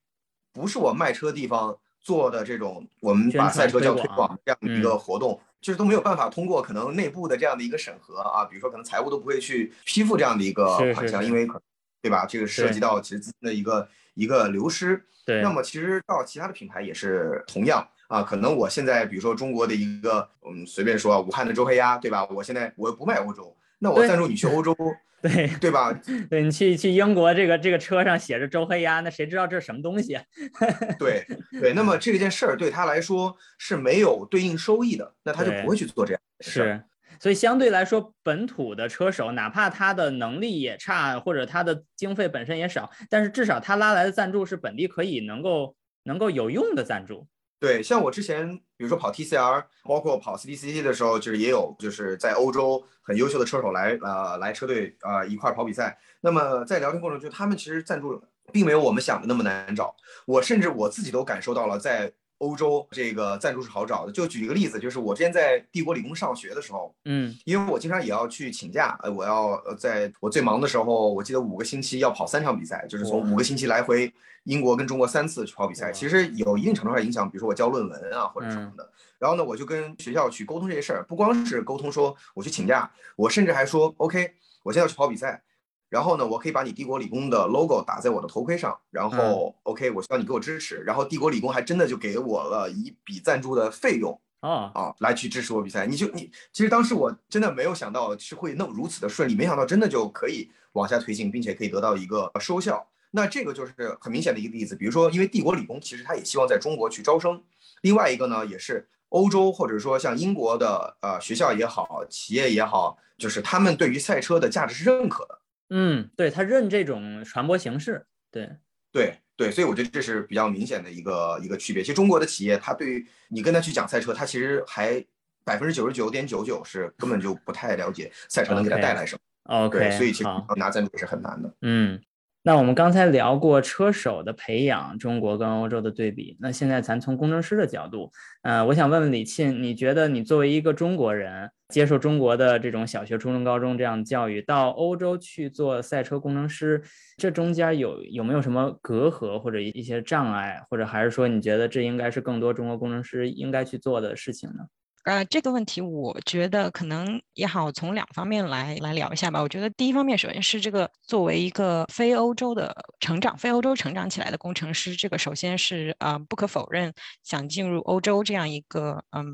[0.52, 5.40] 不是我卖车的地方做的这种，我们把赛车叫推广这样的一个活动。
[5.60, 11.60] 就是都没有办法通过可能内部的这样的一个审核啊，比如说可能财务都不会去批复这样的一个款项，因为可
[12.02, 12.24] 对吧？
[12.26, 15.04] 这个涉及到其实资金的一个一个流失。
[15.26, 15.42] 对。
[15.42, 22.26] 那么其实到其他的品牌也是同样啊，可能我现在比如说中国的一个，嗯，随便说武汉的周黑鸭，对吧？
[22.30, 24.76] 我现在我又不卖欧洲，那我赞助你去欧洲。
[25.22, 25.92] 对对吧？
[26.30, 30.18] 对你去去英国，这个这个车上写着周黑鸭，那谁知道这是什么东西？
[30.98, 31.26] 对
[31.60, 36.50] 对，那么这件事儿对他来说是没有对应收益的，那他就不会去做这样的事。
[36.50, 36.84] 是，
[37.20, 47.26] 所以相对来说，本土的车手，哪怕他的能力也差，或者他的经费本身也少，但是至少他拉来的赞助是本地可以能够能够有用的赞助。
[47.58, 55.98] 对，像我之前，比如说跑 TCR，包括跑 CDCC 的时候，就是也有就是在欧洲很优秀的车手来呃来车队呃一块跑比赛。
[56.22, 58.18] 那么在聊天过程中，他们其实赞助
[58.50, 59.94] 并没有我们想的那么难找。
[60.24, 62.10] 我甚至我自己都感受到了在。
[62.40, 74.12] 欧洲这个赞助是好找的，就举一个例子，就是我之前在帝国理工上学的时候，嗯，因为我经常也要去请假，呃，我要呃在我最忙的时候，我记得五个星期要跑三场比赛，就是从五个星期来回
[74.44, 78.90] 英国跟中国三次去跑比赛，其实有一定程度上影响，比如说我交论文啊或者什么的。
[79.18, 85.42] 然后呢，我就跟学校去沟通这些事儿，不光是沟通说我去请假，我甚至还说 OK，我现在要去跑比赛。
[85.90, 90.76] 然后呢，我可以把你帝国理工的 logo 打在我的头盔上，然后 OK，我需要你给我支持。
[90.86, 95.86] 然后帝国理工还真的就给我了一笔赞助的费用啊啊，来去支持我比赛。
[95.86, 102.86] 你就你其实当时我真的没有想到是会那么如此的顺利，没想到真的就可以往下推进，并且可以得到一个收效。
[103.10, 104.76] 那这个就是很明显的一个例子。
[104.76, 107.42] 比如说，因为帝国理工其实他也希望在中国去招生，
[107.80, 115.39] 另外一个呢也是欧洲或者说像英国的呃学校也好，企业也好，就是他们对于赛车的价值是认可的。
[115.70, 118.50] 嗯，对他认这种传播形式，对
[118.92, 121.82] 对对，所以我觉得这是比较明显的一个一个区别。
[121.82, 125.02] 其实中国的企业，他对于你跟他去讲赛车，他其实还
[125.44, 129.20] 百分之九十九点九九是根本就不太了解赛车能给他带来什么。
[129.64, 131.54] OK，所以其实拿赞助也是很难的。
[131.62, 132.00] 嗯。
[132.42, 136.38] 那我们刚才聊过车手的培养，中国跟欧洲的对比。
[136.40, 138.10] 那现在咱从工程师的角度，
[138.42, 146.82] 呃，我想问问李沁，你觉得你作为一个中国人，接受中国的这种小学、初中、高中这样的教育，到欧洲去做赛车工程师，
[147.18, 154.64] 这中间有有没有什么隔阂或者一些障碍，或者还是说你觉得这应该是更多中国工程师应该去做的事情呢？
[155.04, 159.40] 呃，这个问题我觉得可能也好从两方面来来聊一下吧。
[159.40, 166.92] 我觉得第一方面，首先是这个作为一个非欧洲的成长、非欧洲成长起来的工程师，这个首先是呃不可否认，
[167.24, 169.24] 想进入欧洲这样一个嗯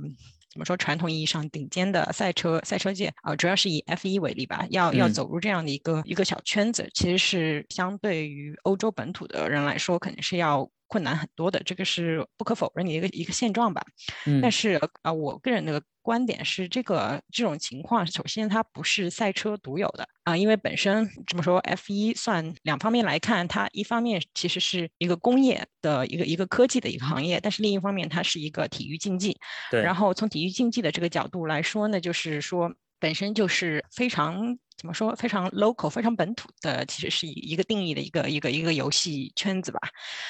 [0.52, 10.70] 怎么说传统意义上顶尖的赛车赛车界啊，主要是以 F1 为例吧，要要走入这样的一个一个小圈子，其实是相对于欧洲本土的人来说，肯定是要。
[10.86, 13.84] 困难很多的，这个是不可否认的一个一个现状吧。
[14.26, 29.36] 嗯，但是啊，我个人的观点是，这个这种情况，首先它不是赛车独有的啊，因为本身这么说，F 一算两方面来看，它一方面其实是一个工业的一个一个科技的一个行业，但是另一方面它是一个体育竞技。
[29.70, 29.82] 对。
[29.82, 34.58] 然后从体育竞技的这个角度来说呢，就是说本身就是非常。
[34.76, 35.14] 怎么说？
[35.16, 39.80] 非常 local、非常本土的，其实是一个定义的一个一个一个游戏圈子吧。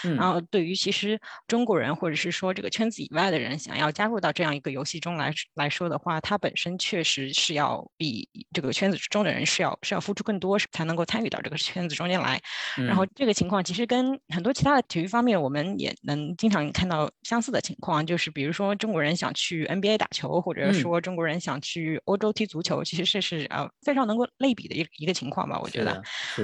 [0.04, 12.40] 嗯然后，对于其实中国人或者是说这个圈子以外的人，想要加入到这样一个游戏中来来说的话，它本身确实是要比这个圈子之中的人是要是要付出更多，才能够参与到这个圈子中间来。
[12.76, 24.24] 然后，这个情况其实跟很多其他的体育方面，我们也能经常看到相似的情况，就是比如说中国人想去 NBA 打球，或者说中国人想去欧洲踢足球，其实这是呃非常能够。
[24.46, 26.00] 类比的一一个情况吧，我觉得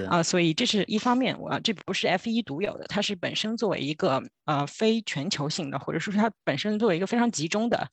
[0.09, 7.87] 啊，所以这是一方面，我这不是 F 一独有的，它是本身作为一个呃非全球性的，或者说是它本身作为一个非常集中的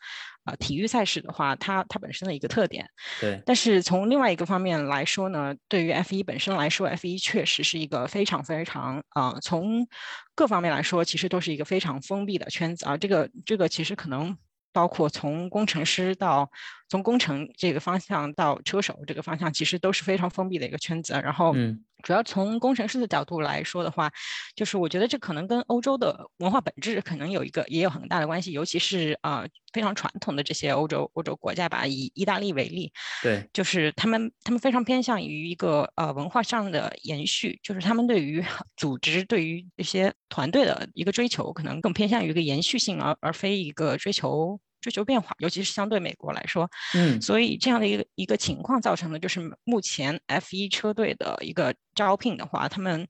[0.45, 2.85] 啊体育赛事的话，它它本身的一个特点。
[3.21, 3.41] 对。
[3.45, 9.87] 但是从另外一个方面来说呢，对于 F 一本身来说，F 一确实是一个非常非常啊，从
[10.33, 12.97] 各方面来说，其实都是一个非常封闭的圈子啊。
[12.97, 14.35] 这个这个其实可能。
[14.71, 16.47] 包括从工程师到
[16.89, 21.13] 从工程这个方向到车手这个方向，其实都是非常封闭的一个圈子。
[21.13, 21.53] 然后，
[22.01, 24.11] 主要从工程师的角度来说的话，
[24.55, 38.43] 就是我觉得这可能跟欧洲的文化本质可能有一个也有很大的关系，尤其是啊非常传统的这些欧洲欧洲国家吧，以意大利为例，对，就是他们他们非常偏向于一个呃文化上的延续，就是他们对于
[38.77, 44.59] 组织对于一些团队的一个追求，可能更偏向于一个延续性，而而非一个追求。
[44.81, 53.07] 追求变化，尤其是相对美国来说，嗯，所以这样的一个一个情况造成的，就是目前 F 一车队的一个招聘的话，他们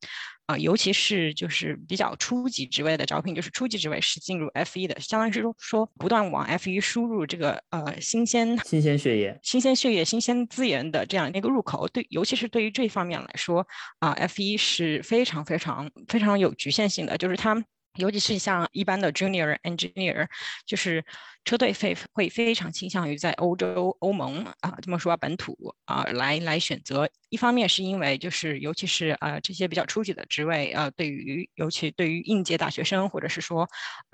[0.48, 11.88] 啊，尤其是就是比较初级职位的招聘，就是初级职位是进入 F 一的，相当于是说说不断往 F 一输入这个呃新鲜新鲜血液、新鲜血液、新鲜资源的这样一个入口。
[11.90, 13.66] 对，尤其是对于这方面来说
[14.00, 17.64] 啊，F 一是非常非常非常有局限性的，就是它。
[18.00, 20.28] 尤其是像一般的 junior engineer，
[20.66, 21.04] 就是
[21.46, 27.10] 车队会会非常倾向于在欧洲欧盟啊这么说本土啊来来选择。
[27.30, 33.70] 一方面是因为就是尤其是啊这些比较初级的职位啊，对于尤其对于应届大学生或者是说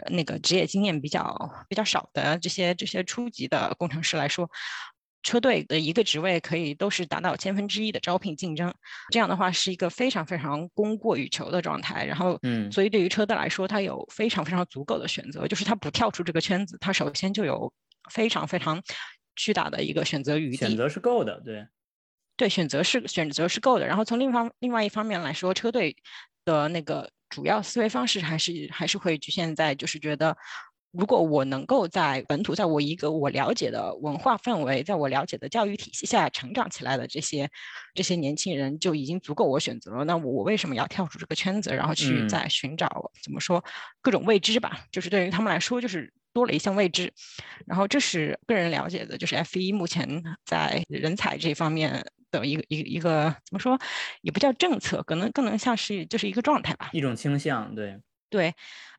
[0.10, 4.50] 那个职业经验比较比较少的这些这些初级的工程师来说。
[5.26, 8.72] 车队的一个职位可以都是达到千分之一的招聘竞争，
[9.10, 12.06] 这样的话是一个非常非常供过于求的状态。
[12.06, 17.74] 然后，嗯，所以对于车队来说，它有非常非常足够的选择，就是它不跳出这个圈子，它首先就有
[18.12, 18.80] 非常非常
[19.36, 20.58] 巨大的一个选择余地。
[20.58, 21.66] 选择是够的，对，
[22.38, 23.88] 对，选择是选择是够的。
[23.88, 25.96] 然后从另一方另外一方面来说，车队
[26.46, 30.38] 的那个主要思维方式还是还是会局限在就是觉得。
[30.98, 37.50] 如果我能够在本土，在我一个我了解的文化氛围，在我了解的教育体系下成长起来的这些
[37.94, 40.06] 这些年轻人，就已经足够我选择了。
[40.06, 43.64] 那我为什么要跳出这个圈子，然后去再寻找怎么说
[44.02, 44.86] 各种未知吧？
[44.92, 47.12] 就是对于他们来说，就是多了一项未知。
[47.66, 53.78] 然后这是个人了解的，就是 F 一目前在人才这方面的一个一个一个怎么说，
[54.22, 58.54] 也不叫政策，可能更能像是就是一个状态吧，一种倾向，对对。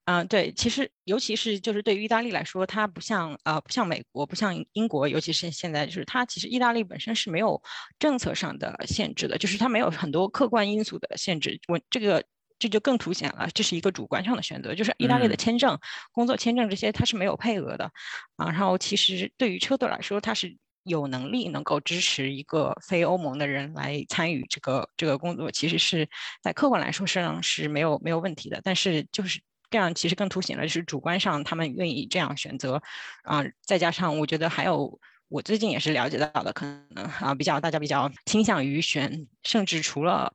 [0.07, 7.61] 嗯，对，其实尤其是就是对于意大利来说，它不像呃不像美国，不像英国，尤其是现在就是它其实意大利本身是没有
[7.99, 11.61] 政策上的限制的，就是它没有很多客观因素的限制。
[11.67, 12.23] 我这个
[12.57, 15.77] 这就更凸显了，这是一个主观上的选择，就是意大利的签证、
[16.13, 17.91] 工作签证这些它是没有配额的
[18.37, 18.47] 啊。
[18.47, 26.09] 然后其实对于车队来说，它是有能力能够支持一个非欧盟的人来参与这个这个工作，其实是
[26.41, 28.61] 在客观来说上是没有没有问题的。
[28.63, 32.83] 但是就是这样，其实更凸显了就是主观上他们愿意这样选择
[33.23, 33.45] 啊。
[33.63, 34.99] 再加上我觉得还有。
[35.29, 40.33] 我最近也是了解到的，可能啊比较大家比较倾向于选，甚至除了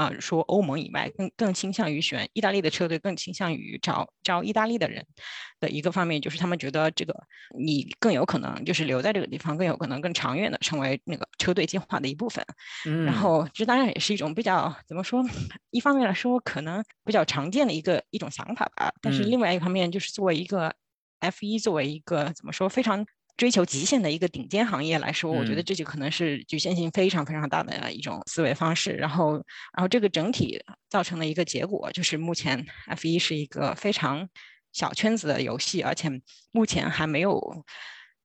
[0.00, 5.04] 啊说欧盟以外，更更倾向于选意大利的车队，更倾向于找招意大利的人
[5.60, 7.14] 的一个方面，就是他们觉得这个
[7.58, 12.44] 你更有可能就是留在这个地方，更有可能更长远的成为那个车队计划的一部分。
[12.86, 15.22] 嗯，然后这当然也是一种比较怎么说，
[15.70, 20.74] 一方面来说可能比较常见的一个一种想法吧，但是另外一方面就是作为一个
[21.18, 23.04] F 一，作为一个怎么说非常。
[23.40, 28.90] 追求极限的一个顶尖行业来说，我觉得这就可能是局限性非常非常大的一种思维方式。
[28.90, 29.32] 然后，
[29.72, 34.28] 然后这个整体造成的一个结果就是，目前 F 一是一个非常
[34.74, 36.10] 小圈子的游戏，而且
[36.52, 37.64] 目前还没有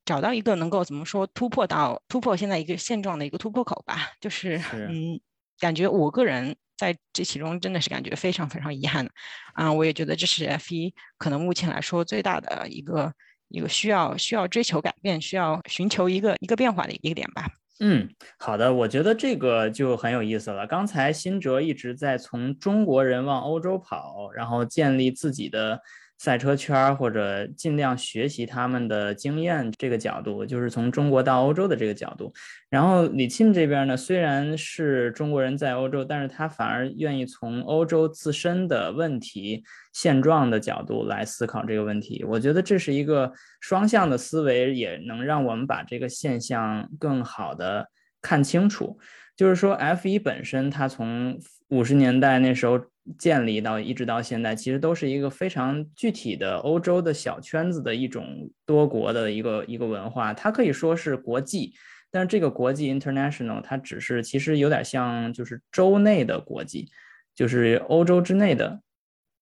[0.04, 4.12] 找到一个能够怎么说突破到突破现在一个现状的一个突破口吧。
[4.20, 5.18] 就是嗯，
[5.60, 9.12] 感觉我个人在这其中真的是感觉非常非常遗憾的
[9.54, 9.72] 啊！
[9.72, 13.14] 我也觉得这是 F 一可能目前来说最大的一个。
[13.50, 17.48] 一个需要需要追求改变，需要寻求一个一个变化的一个点吧。
[17.80, 20.66] 嗯，好的，我觉得这个就很有意思了。
[20.66, 25.82] 刚才新哲一直在从中国人往欧洲跑，然后建立自己的。
[26.18, 32.34] 赛车圈或者尽量学习他们的经验，这个角度就是从中国到欧洲的这个角度。
[32.70, 42.24] 然后李沁这边呢，虽然是中国人在欧洲，但是他反而愿意从欧洲自身的问题现状的角度来思考这个问题。
[42.24, 47.90] 我觉得这是一个双向的思维，也能让我们把这个现象更好的
[48.22, 48.98] 看清楚。
[49.36, 51.38] 就是说，F1 本身它从
[51.70, 52.86] 五十年代那时候。
[53.20, 61.76] 建立到一直到现在，其实都是一个非常具体的欧洲的小圈子的一种多国的一个一个文化，它可以说是国际，
[62.10, 66.90] 但是这个国际 international 它只是其实有点像就是州内的国际，
[67.36, 68.82] 就是欧洲之内的。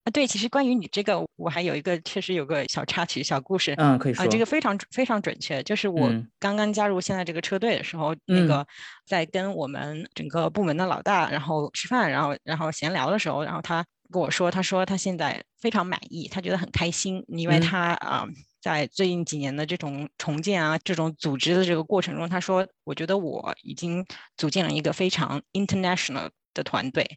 [0.04, 3.74] 啊，对，其实关于你这个，我还有一个确实有个小插曲、小故事。
[3.78, 4.26] 嗯，可以说。
[4.26, 8.68] 啊，这个非常非常准确，就是我刚刚加入现在这个车队的时候，那个
[9.08, 18.28] 在跟我们整个部门的老大然后吃饭，然后然后闲聊的时候，然后他跟我说，他说他现在非常满意，他觉得很开心，因为他啊，
[18.62, 27.08] 在最近几年的这种重建啊，这种组织的这个过程中，他说，我觉得我已经组建了一个非常 international 的团队，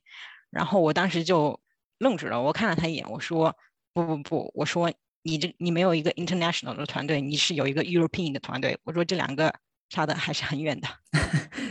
[0.51, 1.59] 然后我当时就。
[1.99, 3.57] 愣住了，我看了他一眼，我说
[3.95, 8.79] ：“不不不，我说你这你没有一个 international 的团队，你是有一个 European 的团队。
[8.85, 9.53] 我说这两个
[9.89, 10.87] 差的还是很远的。”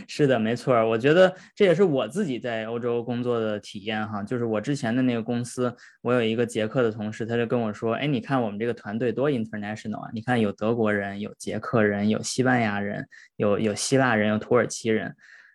[0.08, 4.22] 是的，没错，我觉得这也是我自己在欧洲工作的体验哈。
[4.22, 10.10] 就是我之前的那个公司，我有一个捷克的同事，他就跟我说：“哎，你看我们这个团队多 international 啊！
[10.12, 15.14] 你看有德国人，有捷克人，有西班牙人，有有希腊人，有土耳其人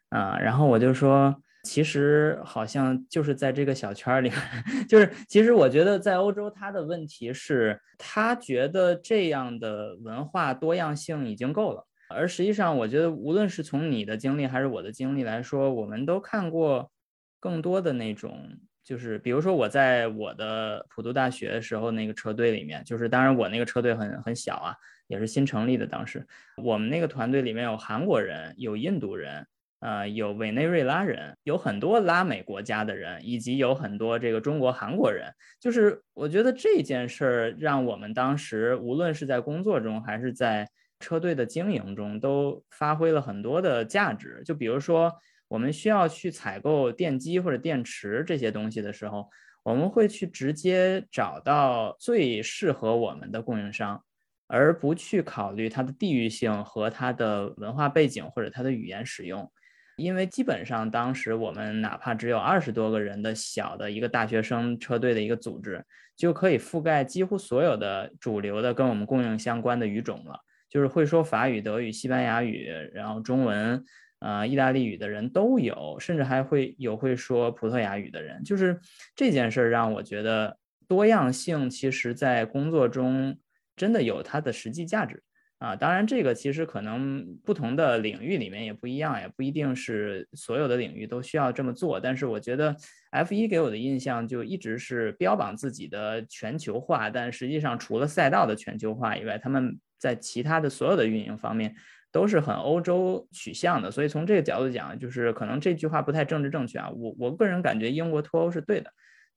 [0.09, 1.35] 啊。”然后我就说。
[1.63, 4.31] 其实好像就是在这个小圈里，
[4.89, 11.85] 就是其实我觉得在欧洲，他的问题是，他觉得这样的文化多样性已经够了。
[12.09, 16.91] 而实际上，我觉得无论是从你的经历还是我的经历来说，我们都看过
[17.39, 24.75] 更多的那种，就是比如说我在我的普渡大学的时候那个车队里面，就是当然我那个车队很很小啊，
[25.07, 25.85] 也是新成立的。
[25.85, 26.25] 当时
[26.57, 29.45] 我们那个团队里面有韩国人，有印度人。
[29.81, 35.27] 呃，有委内瑞拉人，有很多拉美国家的人，以及有很多这个中国、韩国人。
[35.59, 44.43] 就是我觉得这件事儿让我们当时无论是在工作中还是在车队的经营中，都发挥了很多的价值。
[44.45, 45.11] 就比如说，
[45.47, 49.27] 我们需要去采购电机或者电池这些东西的时候，
[49.63, 53.99] 我们会去直接找到最适合我们的供应商，
[54.45, 59.51] 而不去考虑它的地域性和它的文化背景或者它的语言使用。
[59.97, 65.83] 因为基本上当时我们哪怕只有二十多个人的小的一个大学生车队的一个组织，
[66.15, 70.39] 就可以覆盖几乎所有的主流的跟我们供应相关的语种了。
[70.69, 73.83] 就是会说法语、德语、西班牙语，然后中文、
[74.19, 78.41] 呃意大利语的人都有，甚至还会有会说葡萄牙语的人。
[78.45, 78.79] 就是
[79.13, 83.37] 这件事儿让我觉得多样性其实在工作中
[83.75, 85.21] 真的有它的实际价值。
[85.61, 91.99] 啊，当然，这个其实可能不同的领域里面也不一样，也不一定是所有的领域都需要这么做。
[91.99, 92.75] 但是我觉得
[93.11, 101.75] F 一给我的印象就一直是标榜自己的全球化，但实际上除了赛道的全球化以外，他们在其他的所有的运营方面
[102.11, 103.91] 都是很欧洲取向的。
[103.91, 106.89] 所以从这个角度讲，就是可能这句话不太政治正确啊。
[106.89, 108.91] 我我个人感觉英国脱欧是对的。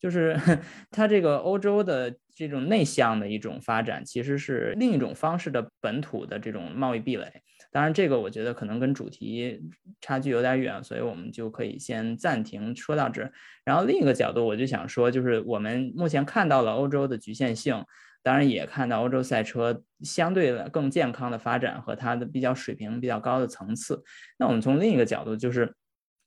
[0.05, 0.39] 就是
[0.93, 7.25] 它这个欧洲的这种内向的一种发展，其实是另一种方式的本土的这种贸易壁垒。
[7.73, 9.63] 当然，这个我觉得可能跟主题
[10.03, 13.33] 差距有点远，所以我们就可以先暂停说到这。
[13.65, 17.83] 然后另一个角度，我就想说，就是我们目前看到了欧洲的局限性，
[18.23, 24.03] 当然也看到欧洲赛车相对的更健康的发展和它的比较水平比较高的层次。
[24.39, 25.75] 那我们从另一个角度，就是。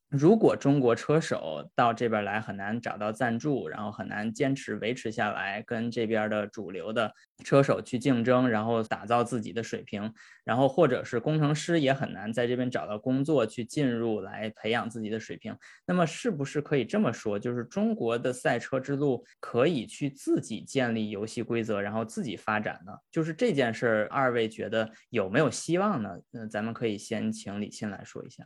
[0.10, 10.14] 如果中国车手到这边来很难找到赞助，然后很难坚持维持下来，跟这边的主流的车手去竞争，然后打造自己的水平，
[10.46, 15.54] 然后或者是工程师也很难在这边找到工作去进入来培养自己的水平。
[15.86, 22.94] 那么是不是可以这么说，就是中国的赛车之路可以去自己建立游戏规则，然后自己发展呢？
[23.12, 26.18] 就是这件事儿，二位觉得有没有希望呢？
[26.32, 28.46] 嗯，咱们可以先请李沁来说一下。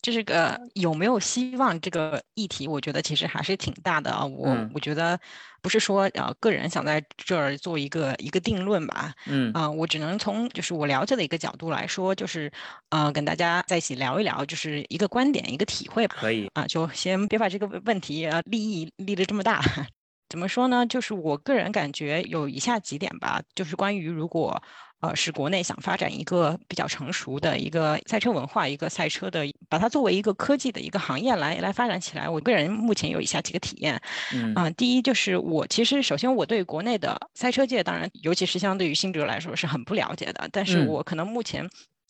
[0.00, 4.24] 这是个有没有希望这个议题，我觉得其实还是挺大的啊。
[4.24, 5.18] 我我觉得
[5.60, 9.12] 不是说呃个人想在这儿做一个一个定论吧。
[9.26, 12.50] 嗯啊，我只能从就是我了解的一个角度来说，就是
[12.90, 16.16] 呃跟大家在一起聊一聊，就是一个观点一个体会吧。
[16.18, 19.60] 可以啊，就先别把这个问题啊利益立得这么大。
[20.28, 20.86] 怎么说呢？
[20.86, 24.62] 就是我个人感觉有以下几点吧，就是关于如果。
[25.00, 32.28] 呃，是国内想发展一个比较成熟的一个赛车文化，一个赛车的，把它作为一个科技的一个行业来来发展起来。
[32.28, 34.00] 我个人目前有以下几个体验，
[34.34, 41.64] 嗯啊，第一就是我其实首先我对国内的赛车界，当然尤其是相对于新哲来说是很不了解的，但是我可能目前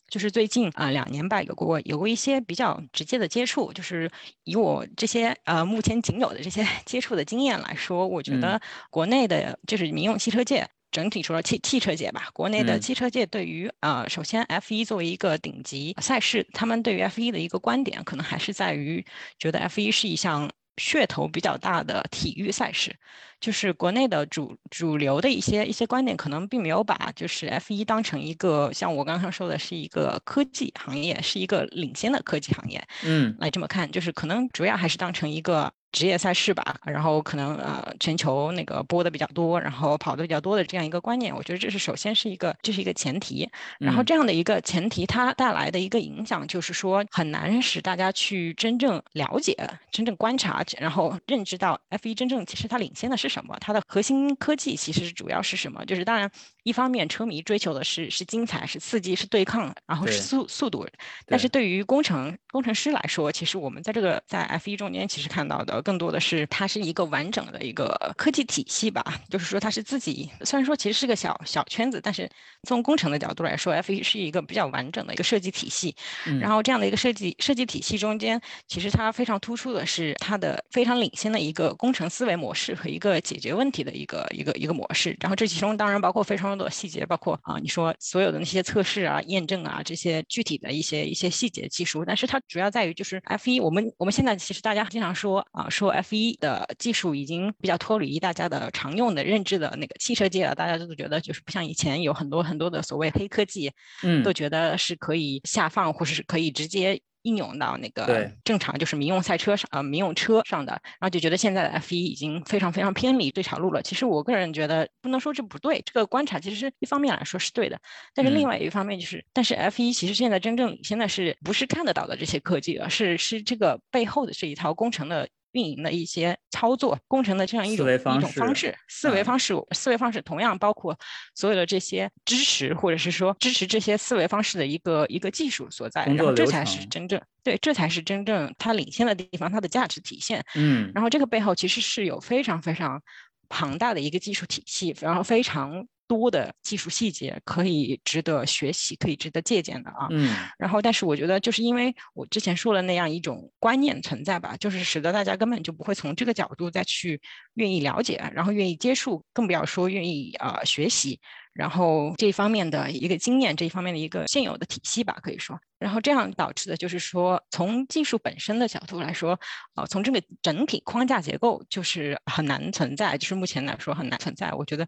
[0.08, 4.10] 就是最近啊两年吧，有过有过一些比较直接的接触，就是
[4.44, 8.58] 以我这些呃目前仅有的这些 接触的经验来说，我觉得
[8.88, 10.66] 国内的就是民用汽车界。
[10.90, 19.04] 整体除了汽汽车界吧，国内的汽车界对于呃，首先 F 一作为一个顶级赛事，他们对于 F 一的一个观点，可能还是在于
[19.38, 22.96] 觉得 F 一是一项噱头比较大的体育赛事。
[23.40, 35.72] 就是国内的主主流的一些一些观点，可能并没有把就是 F 一当成一个像我刚刚说的是一个科技行业，是一个领先的科技行业，嗯，来这么看，就是可能主要还是当成一个。
[35.92, 49.56] 职业赛事吧，然后可能呃全球那个播的比较多，然后跑的比较多的这样一个观念，我觉得这是首先是一个这是一个前提，然后这样的一个前提它带来的一个影响就是说很难使大家去真正了解、
[49.90, 56.30] 真正观察，然后认知到 F 一真正其实它领先的是什么，它的核心科技其实是主要是什么，就是当然
[56.68, 60.86] 一方面车迷追求的是是精彩、是刺激、是对抗，然后是速速度，
[61.26, 65.82] 但是对于工程工程师来说，其实我们在这个在 F 一中间其实看到的。
[65.88, 72.28] 更多的是它是一个完整的一个科技体系吧，就是说它是自己，虽然说其实是个小小圈子，但是
[72.64, 75.94] 从工程的角度来说，F1 是一个比较完整的一个设计体系。
[76.40, 85.16] 然后这样的一个设计设计体系中间，其实它非常突出的是它的非常领先的一个工程思维模式和一个解决问题的一个一个一个模式。
[85.20, 95.66] 然后这其中当然包括非常多的细节，包括啊你说所有的那些测试啊、验证啊这些具体的一些一些细节技术，但是它主要在于就是 F1，我们我们现在其实大家经常说啊。
[95.78, 103.70] 说 F 一的技术已经比较脱离大家的常用的认知的那个汽车界了，大家都觉得就是不像以前有很多很多的所谓黑科技，
[104.02, 113.82] 嗯，都觉得是可以下放或者是可以直接应用到那个正常就是民用赛车上呃民用车上的，然后就觉得现在的 F 一已经非常非常偏离这条路了。
[113.82, 117.78] 其实我个人觉得不能说这不对，这个观察其实是一方面来说是对的，
[118.14, 125.28] 但是另外一方面就是，但是 F 一其实现在真正现在是不是看得到的这些科技了，是是这个背后的这一套工程的。
[125.52, 130.98] 运营的一些操作工程的这样一种一种方式思维方式思维方式同样包括
[131.34, 140.44] 所有的这些支持或者是说支持这些思维方式的一个一个技术所在，然后这才是真正对这才是真正它领先的地方，它的价值体现。
[140.54, 143.02] 嗯，然后这个背后其实是有非常非常
[143.48, 145.86] 庞大的一个技术体系，然后非常。
[146.08, 150.08] 多的技术细节可以值得学习，可以值得借鉴的啊。
[150.10, 150.34] 嗯。
[150.58, 157.20] 然后，但是我觉得，就是因为我之前说了那样一种观念存在吧，就是使得大家根本就不会从这个角度再去
[157.54, 161.20] 愿意了解，然后愿意接触，更不要说愿意啊学习。
[161.54, 169.38] 然后这一方面的一个经验，这一方面的一个现有的体系吧，可以说，然后这样导致的就是说，从技术本身的角度来说，
[169.74, 174.52] 啊，从这个整体框架结构就是很难存在，就是目前来说很难存在。
[174.52, 174.86] 我觉得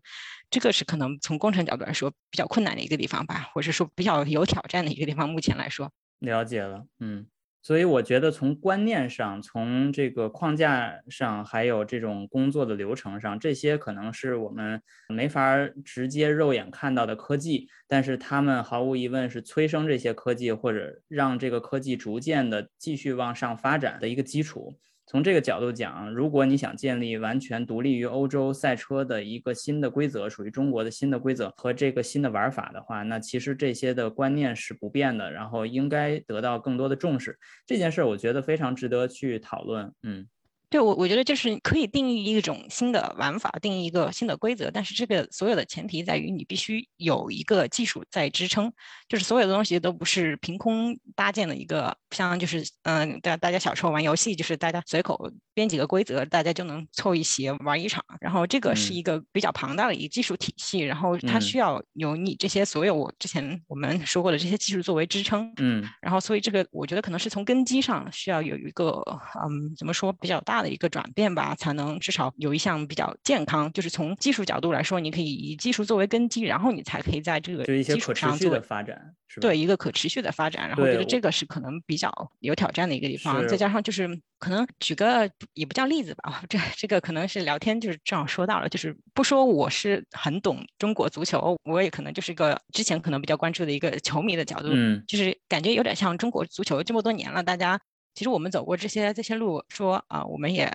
[0.50, 5.28] 这个是可能从工程角度来说比较困难的一个地方吧，或者说比较有挑战的一个地方。
[5.28, 5.90] 目前来说，
[6.20, 7.26] 了解了，嗯。
[7.62, 24.74] 所以我觉得从观念上，从这个框架上，还有这种工作的流程上，这些可能是我们没法直接肉眼看到的科技，但是他们毫无疑问是催生这些科技或者让这个科技逐渐的继续往上发展的一个基础。
[25.10, 37.36] 从这个角度讲，如果你想建立完全独立于欧洲赛车的一个新的规则，属于中国的新的规则和这个新的玩法的话，那其实这些的观念是不变的，然后应该得到更多的重视。
[37.66, 39.92] 这件事儿我觉得非常值得去讨论。
[40.04, 40.28] 嗯。
[40.70, 48.72] 对我，我觉得就是可以定义一种新的玩法，定义一个新的规则，但是这个所有的前提在于你必须有一个技术在支撑，
[49.08, 69.02] 就是所有的东西都不是凭空搭建的一个，像就是嗯，大大家小时候玩游戏，就是大家随口编几个规则，大家就能凑一起玩一场，然后这个是一个比较庞大的一个技术体系，然后它需要有你这些所有我之前我们说过的这些技术作为支撑，嗯，然后所以这个我觉得可能是从根基上需要有一个
[69.42, 70.59] 嗯，怎么说比较大。
[70.62, 73.72] 的一个转变吧，才能至少有一项比较健康。
[73.72, 79.14] 就是从技术角度来说，你可以以技术作为根基，然后你才可以在这个基础上做发展。
[79.40, 83.46] 对一个可持续的发展，然后我觉得这个是可能比较有挑战的一个地方。
[83.46, 84.08] 再加上就是
[84.40, 94.70] 可能举个也不叫例子吧，这这个可能是聊天就是正好说到了，就是不说我是很懂中国足球，我也可能就是个之前可能比较关注的一个球迷的角度，
[95.06, 97.80] 就是感觉有点像中国足球这么多年了，大家。
[98.14, 100.70] 其实我们走过这些这些路，说啊，我们也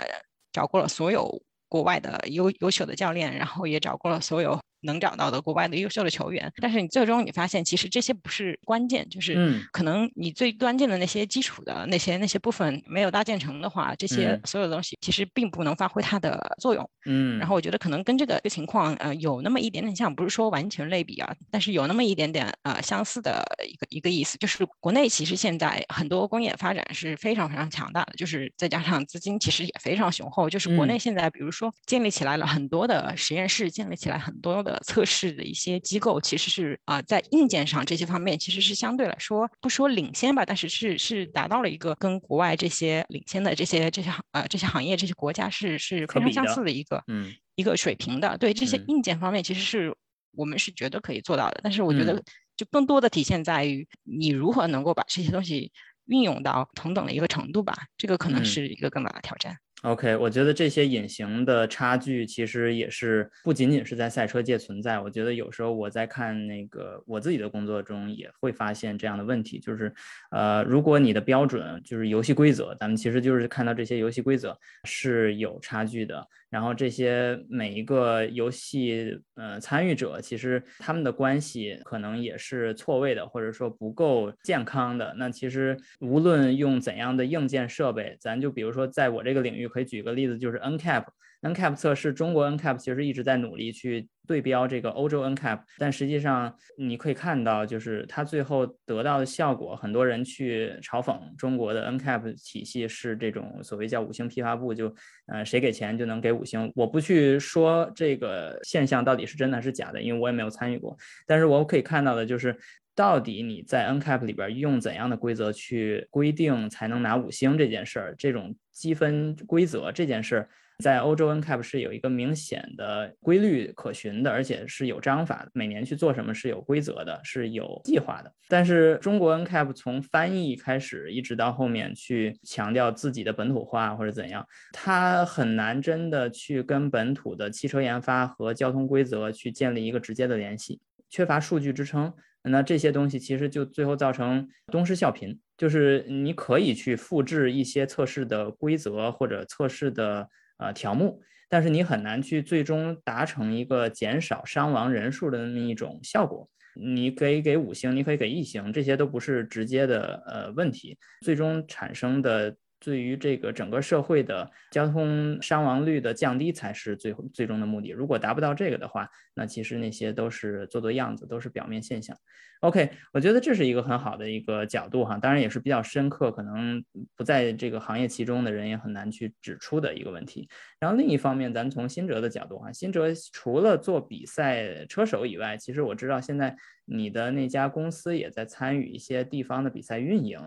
[0.51, 4.59] 找过了所有国外的优优秀的教练，然后也找过了所有。
[4.85, 16.89] 能找到的国外的优秀的球员，但是你最终你发现，其实这些不是关键，就是可能你最关键的那些基础的那些那些部分没有搭建成的话，这些所有东西其实并不能发挥它的作用。
[17.05, 34.74] 嗯，然后我觉得可能跟这个情况呃有那么一点点像，不是说完全类比啊，但是有那么一点点呃相似的一个一个意思，就是国内其实现在很多工业发展是非常非常强大的，就是再加上资金其实也非常雄厚，就是国内现在比如说建立起来了很多的实验室，建立起来很多的。
[34.83, 48.37] 测试的一些机构其实是啊，在硬件上这些方面其实是相对来说不说领先吧，但是是是达到了一个跟国外这些领先的这些这些行呃这些行业这些国家是是非常相似的一个嗯一个水平的。
[48.37, 49.95] 对这些硬件方面，其实是
[50.31, 51.59] 我们是觉得可以做到的。
[51.63, 52.21] 但是我觉得
[52.57, 55.71] 就更多的体现在于你如何能够把这些东西
[56.05, 59.57] 运用到同等的一个程度吧，这个可能是一个更大的挑战。
[59.85, 64.99] OK，我觉得这些隐形的差距其实也是不仅仅是在赛车界存在。
[64.99, 69.93] 我觉得有时候我在看那个我自己的工作中也会发现这样的问题，就是，
[70.31, 76.27] 呃，如果你的标准就是游戏规则，咱们其实就是看到这些游戏规则是有差距的。
[76.49, 85.13] 然后这些每一个游戏呃参与者，其实他们的关系可能也是错位的，或者说不够健康的。
[85.17, 91.03] 那其实无论用怎样的硬件设备，咱就比如说在我这个领域，可以举个例子，就是 NCAP。
[91.41, 104.91] NCAP 测试，中国 NCAP 其实一直在努力去对标这个欧洲 NCAP，但实际上你可以看到，就是它最后得到的效果，很多人去嘲讽中国的 NCAP 体系是这种所谓叫五星批发部，就
[105.27, 106.71] 呃谁给钱就能给五星。
[106.73, 110.97] 我不去说这个现象到底是真的还是假的，因为我也没有参与过。
[111.27, 112.57] 但是我可以看到的就是，
[112.95, 120.49] 到底你在 NCAP 里边用怎样的规则去规定才能拿五星这件事儿，这种积分规则这件事儿。
[120.83, 128.33] 在欧洲 NCAP 是有一个明显的规律可循的，而且是有章法，每年去做什么是有规则的，是有计划的。
[128.49, 142.13] 但是中国 NCAP 从翻译开始一直到后面去强调自己的本土化或者怎样，它很难真的去跟本土的汽车研发和交通规则去建立一个直接的联系，缺乏数据支撑。
[142.45, 150.29] 那这些东西其实就最后造成东施效颦，就是你可以去复制一些测试的规则或者测试的。
[150.57, 156.49] 呃，条目，但是你很难去最终达成一个减少伤亡人数的那么一种效果。
[156.75, 162.55] 你可以给五星，你可以给一星，这些都不是直接的呃问题，最终产生的。
[162.79, 167.89] 对于这个整个社会的交通伤亡率的降低才是最最终的目的。
[167.89, 172.15] 如果达不到这个的话，那其实那些都是做做样子，都是表面现象。
[172.61, 176.83] OK，我觉得这是一个很好的一个角度哈，当然也是比较深刻，可能
[177.15, 180.47] 不在这个行业其中的人也很难去指出的一个问题。
[180.79, 186.55] 然后另一方面，咱从新哲的角度哈，新哲除了做比赛车手以外，其实我知道现在
[186.85, 190.39] 你的那家公司也在参与一些地方的比赛运营。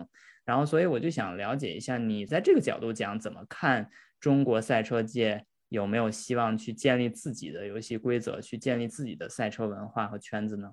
[0.48, 10.72] 然后，所以我就想了解一下，你在这个角度讲，怎么看中国赛车界有没有希望去建立自己的游戏规则，去建立自己的赛车文化和圈子呢？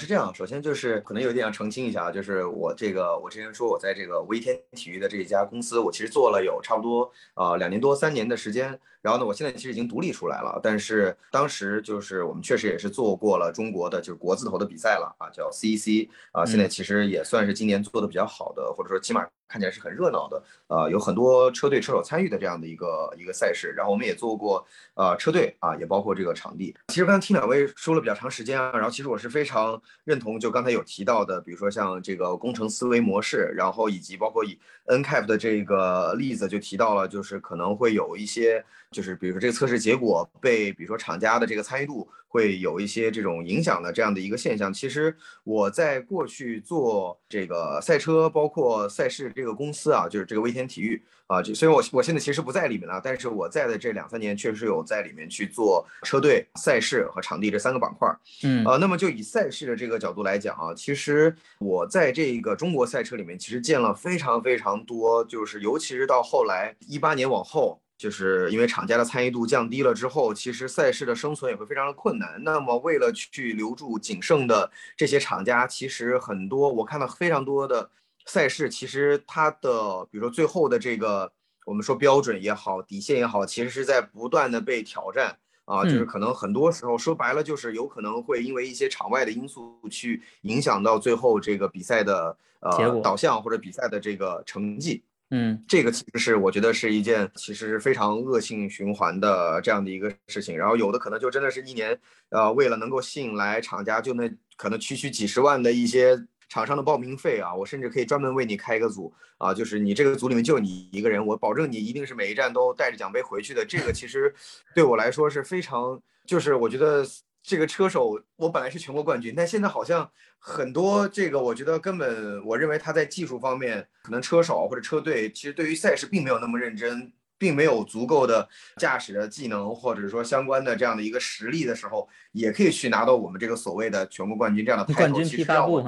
[0.00, 8.80] 是这样，首先就是可能有一点要澄清一下，就是我这个我之前说我在这个微天体育的这一家公司，我其实做了有差不多呃两年多三年的时间。
[9.02, 23.72] 然后呢，我现在其实已经独立出来了，但是当时就是我们确实也是做过了中国的就是国字头的比赛了啊，叫 CEC 啊，现在其实也算是今年做的比较好的，或者说起码看起来是很热闹的，呃，有很多车队车手参与的这样的一个一个赛事。
[23.74, 26.76] 然后我们也做过呃车队啊，也包括这个场地。
[26.88, 38.64] 其实刚才听两位说了比较长时间啊，然后其实我是非常认同，就刚才有提到的，比如说像这个工程思维模式，然后以及包括以 NCAP 的这个例子就提到了，就是可能会有一些。
[38.90, 44.72] 就是比如说这个测试结果被，比如说厂家的这个参与度会有一些这种影响的这样的一个现象。
[44.72, 58.12] 其实我在过去做这个赛车，包括赛事这个公司啊，就是这个威天体育啊，就虽然我我现在其实不在里面了，但是我在的这两三年确实有在里面去做车队、赛事和场地这三个板块。
[58.42, 67.80] 嗯，啊，那么就以赛事的这个角度来讲啊，其实我在这个中国赛车里面其实见了非常非常多，就是尤其是到后来一八年往后。
[68.00, 72.42] 就是因为厂家的参与度降低了之后，其实赛事的生存也会非常的困难。
[72.42, 77.90] 那么为了去留住仅剩的这些厂家，其实很多我看到非常多的
[78.24, 81.30] 赛事，其实它的比如说最后的这个
[81.66, 85.36] 我们说标准也好，底线也好，其实是在不断的被挑战
[85.66, 85.84] 啊。
[85.84, 95.02] 就是可能很多时候说白了，就是有可能会因为一些场外的因素去影响到最后这个比赛的呃导向或者比赛的这个成绩。
[95.30, 100.56] 嗯，这个其实是我觉得是一件其实非常恶性循环的这样的一个事情。
[100.56, 101.98] 然后有的可能就真的是一年，
[102.30, 106.18] 呃，为了能够吸引来厂家，就那可能区区几十万的一些
[106.48, 113.64] 厂商的报名费啊，我甚至可以专门为你开一个组啊，就是你这个组里面就你一个人，我保证你一定是每一站都带着奖杯回去的。
[113.64, 114.34] 这个其实
[114.74, 117.04] 对我来说是非常，就是我觉得。
[117.42, 135.82] 这个车手，我本来是全国冠军，但现在好像很多这个，我觉得根本，我认为他在技术方面，可能车手或者车队，其实对于赛事并没有那么认真，并没有足够的驾驶的技能，或者说相关的这样的一个实力的时候，也可以去拿到我们这个所谓的全国冠军这样的冠军批发部。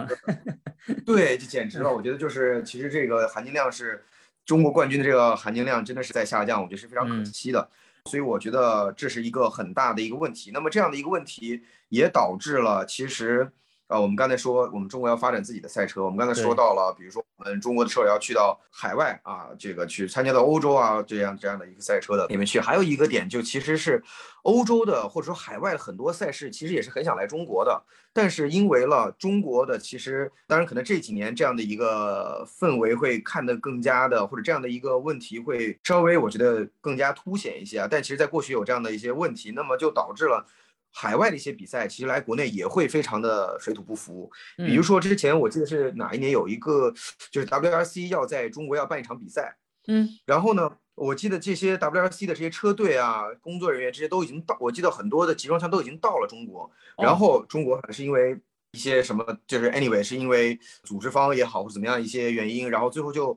[1.05, 4.03] 对，就简直了，我觉得就是其实这个含金量是
[4.45, 7.69] 中国冠军的这个含金量真的是在下降，我觉得是非常可惜的。
[8.11, 10.51] 所以我觉得这是一个很大的一个问题。
[10.53, 13.53] 那么这样的一个问题也导致了，其实，
[13.93, 22.59] 呃，我们刚才说我们中国要发展自己的赛车，我们刚才说到了，比如说我们中国的车手要去到海外啊，这个去参加到欧洲啊这样这样的一个赛车的里面去。
[22.59, 24.03] 还有一个点就其实是
[24.45, 27.83] 欧洲的或者说海外的很多赛事其实也是很想来中国的。
[28.15, 37.89] 但是因为了中国的，其实当然可能这几年这样的一个氛围会看得更加的，或者这样的一个问题会稍微我觉得更加凸显一些啊。
[37.91, 40.47] 但其实，在过去有这样的一些问题，那么就导致了
[40.93, 44.31] 海外的一些比赛，其实来国内也会非常的水土不服。
[44.57, 46.93] 比如说之前我记得是哪一年有一个，
[47.31, 49.57] 就是 WRC 要在中国要办一场比赛，
[49.89, 50.71] 嗯，然后呢？
[50.95, 56.71] 我记得这些 WRC 的这些车队啊，工作人员这些都已经到，我记得很多的集装箱都已经到了中国。
[56.99, 58.39] 然后中国还是因为
[58.73, 63.37] 一些什么，就是 anyway 是因为组织方也好或者怎么样一些原因，然后最后就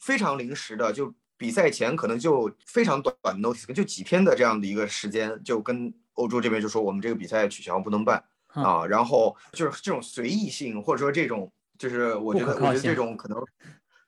[0.00, 8.84] 非常临时的，就比赛前可能就非常短 notice，就几天的这样的一个时间，就跟欧洲这边就说我们这个比赛取消不能办啊。
[8.86, 13.42] 然后就是这种随意性或者说这种，就是我觉得我觉得这种可能。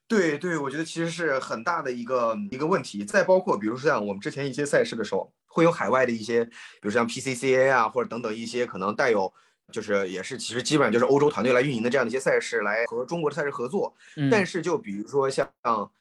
[0.09, 3.05] 对对，我觉得其实是很大的一个一个问题。
[3.05, 9.33] 再包括，比如说像我们之前一些赛事的时候，会有海外的一些，比如像 PCCA 啊，或者等等一些可能带有，
[9.73, 13.93] 就是也是其实基本上就是欧洲团队来运营的这样的一些赛事，来和中国的赛事合作。
[14.31, 15.51] 但是就比如说像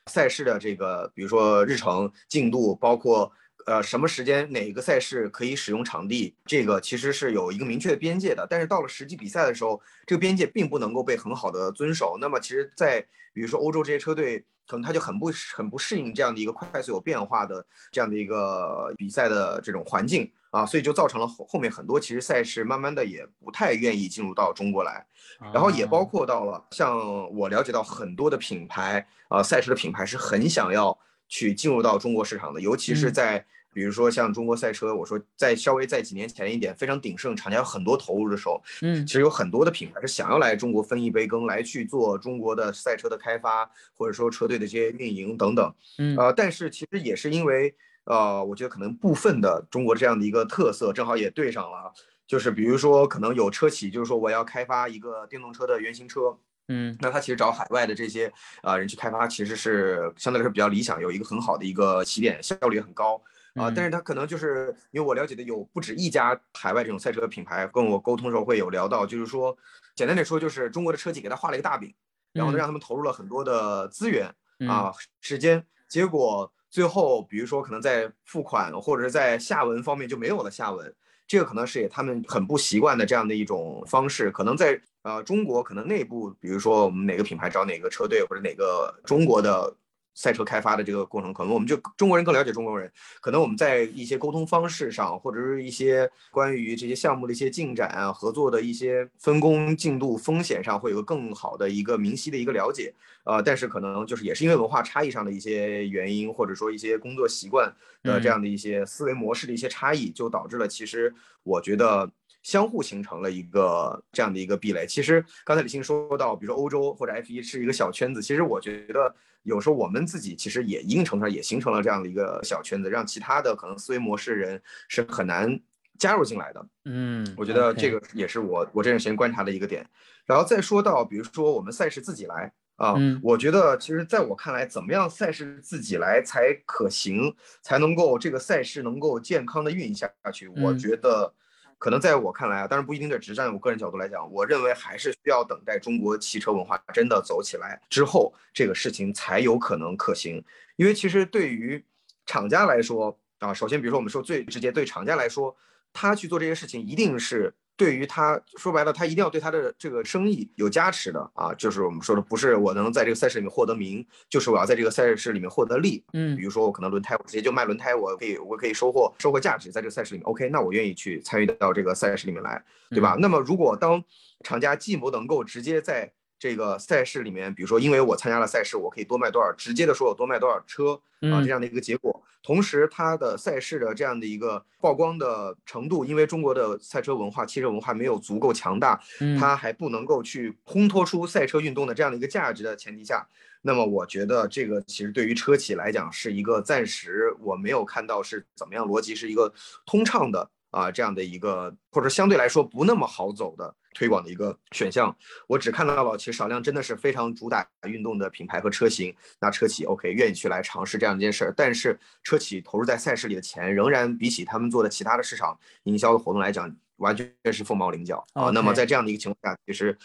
[0.06, 3.32] 赛事的这个，比如说日程进度，包括
[3.66, 8.48] 呃什么时间哪个赛事可以使用场地，这个其实是有一个明确的边界的。
[8.50, 12.18] 但是到了实际比赛的时候，这个边界并不能够被很好的遵守。
[12.20, 13.02] 那么其实，在
[13.34, 25.06] 比如说欧洲这些车队，可能他就很不很不适应这样的一个快速有变化的这样的一个比赛的这种环境啊，所以就造成了后后面很多其实赛事慢慢的也不太愿意进入到中国来，
[25.54, 26.98] 然后也包括到了像
[27.36, 30.98] 我了解到很多的品牌啊，赛事的品牌是很想要
[31.28, 33.46] 去进入到中国市场的，尤其是在。
[33.76, 51.92] 比如说像中国赛车，我说在稍微在几年前一点非常鼎盛，厂家有很多投入的时候，嗯，其实有很多的品牌是想要来中国分一杯羹，来去做中国的赛车的开发，或者说车队的这些运营等等，嗯，呃，但是其实也是因为，呃，我觉得可能部分的中国这样的一个特色，正好也对上了，
[52.26, 56.38] 就是比如说可能有车企就是说我要开发一个电动车的原型车，
[56.68, 58.32] 嗯，那他其实找海外的这些
[58.64, 63.22] 啊人去开发，其实是相对来说比较理想，有一个很好的一个起点，效率也很高
[63.54, 63.70] 啊。
[63.70, 69.56] 但是他可能就是因为我了解的有不止一家海外这种赛车品牌跟我沟通时候会有聊到，就是说
[69.96, 71.94] 简单点说，就是中国的车企给他画了一个大饼，
[72.34, 74.34] 然后呢让他们投入了很多的资源
[74.68, 74.92] 啊
[75.22, 80.92] 时间，结果最后比如说可能在付款或者是在下文方面就没有了下文。
[81.28, 89.76] 这个可能是他们很不习惯的这样的一种方式，可能在呃中国，可能内部，比如说我们哪个品牌找哪个车队或者哪个中国的。
[90.16, 92.92] 赛车开发的这个过程，可能我们就中国人更了解中国人，
[93.22, 102.94] 可能我们在一些沟通方式上，或者是一些关于这些项目的一些进展啊、合作的一些分工进度、风险上，会有个更好的一个明晰的一个了解。
[103.26, 111.14] 呃，但是可能就是也是因为文化差异上的一些原因，或者说一些工作习惯的这样的一些思维模式的一些差异，就导致了其实
[111.44, 112.10] 我觉得
[112.46, 114.88] 相互形成了一个这样的一个壁垒。
[114.88, 119.14] 其实刚才李欣说到，比如说欧洲或者 F 一是一个小圈子，其实我觉得。
[119.46, 125.62] 有时候我们自己其实也一定程度上也形成了这样的一个小圈子，让其他的可能思维模式人是很难
[126.00, 126.68] 加入进来的。
[126.86, 129.88] 嗯，我觉得这个也是我我这段时间观察的一个点。
[130.26, 137.32] 然后再说到，比如说我们赛事自己来啊，我觉得其实在我看来，怎么样赛事自己来才可行，
[137.62, 140.48] 才能够这个赛事能够健康的运营下去？
[140.48, 141.32] 我觉得。
[141.78, 143.10] 可能在我看来啊，当然不一定。
[143.10, 150.44] 在只站我个人角度来讲，我认为还是需要等待中国汽车文化真的走起来之后，这个事情才有可能可行。
[150.76, 151.84] 因为其实对于
[152.26, 155.56] 厂家来说啊，首先比如说我们说最直接，对厂家来说，
[155.94, 157.54] 他去做这些事情一定是。
[157.78, 166.04] 对于他说白了，他一定要对他的这个生意有加持的啊，就是我们说的，不是我能在这个赛事里面获得名，就是我要在这个赛事里面获得利。
[166.14, 170.26] 嗯，比如说我可能轮胎，我直接就卖轮胎，我可以我可以收获收获价值在这个赛事里面。
[170.26, 173.18] OK，那我愿意去参与到这个赛事里面来，对吧？
[173.20, 174.02] 那么如果当
[174.44, 176.12] 厂家既不能够直接在
[176.46, 182.24] 这个赛事里面，比如说，因为我参加了赛事，我可以多卖多少，直接的说我多卖多少车啊，这样的一个结果。
[182.44, 189.02] 同时，它的赛事的这样的一个曝光的程度，因为中国的赛车文化、汽车文化没有足够强大，
[189.40, 193.28] 它还不能够去烘托出赛车运动的这样的一个价值的前提下，
[193.64, 199.52] 那么我觉得这个其实对于车企来讲是一个暂时我没有看到是怎么样逻辑是一个
[199.84, 200.48] 通畅的。
[200.72, 205.16] 啊，这样的一个或者相对来说不那么好走的推广的一个选项，
[205.48, 218.52] 我只看到了其实少量真的是非常主打运动的品牌和车型，那车企 OK 愿意去来尝试这样一件事儿，但是车企投入在赛事里的钱仍然比起他们做的其他的市场营销的活动来讲，完全是凤毛麟角啊。
[218.52, 219.98] 那么在这样的一个情况下，其实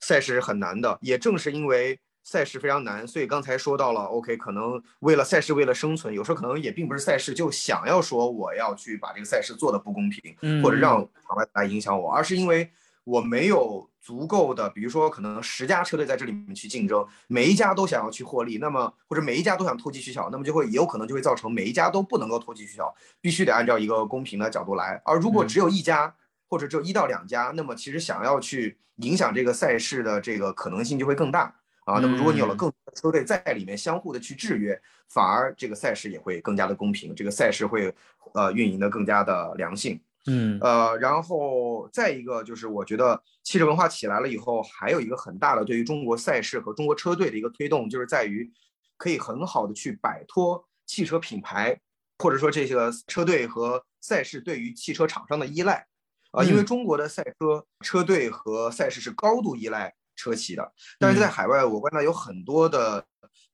[0.00, 2.00] 赛事是很难的，也正是因为。
[2.22, 12.70] 赛事非常难，所以刚才说到了，OK，可能为了赛事，为了生存，有时候可能也并不是赛事就想要说我要去把这个赛事做的不公平，或者让场外来影响我，而是因为
[13.10, 25.02] 我没有足够的，比如说可能十家车队在这里面去竞争，每一家都想要去获利，那么或者每一家都想投机取巧，那么就会也有可能就会造成每一家都不能够投机取巧，必须得按照一个公平的角度来。
[25.04, 26.14] 而如果只有一家
[26.48, 31.52] 或者只有一到两家，那么其实想要去影响这个赛事的这个可能性就会更大。
[31.84, 37.92] 啊，那么如果你有了更多的车队在里面相互的去制约，反而这个赛事也会更加的公平，这个赛事会
[38.34, 40.00] 呃运营的更加的良性。
[40.26, 48.50] 嗯，呃，然后再一个就是我觉得汽车文化起来了以后，还有一个很大的对于中国赛事和中国车队的一个推动，就是在于
[48.96, 51.80] 可以很好的去摆脱汽车品牌
[52.18, 55.86] 或者说这个车队和赛事对于汽车厂商的依赖。
[56.32, 59.92] 啊，因为中国的赛车车队和赛事是高度依赖。
[60.20, 63.02] 车企的，但是在海外，我观察有很多的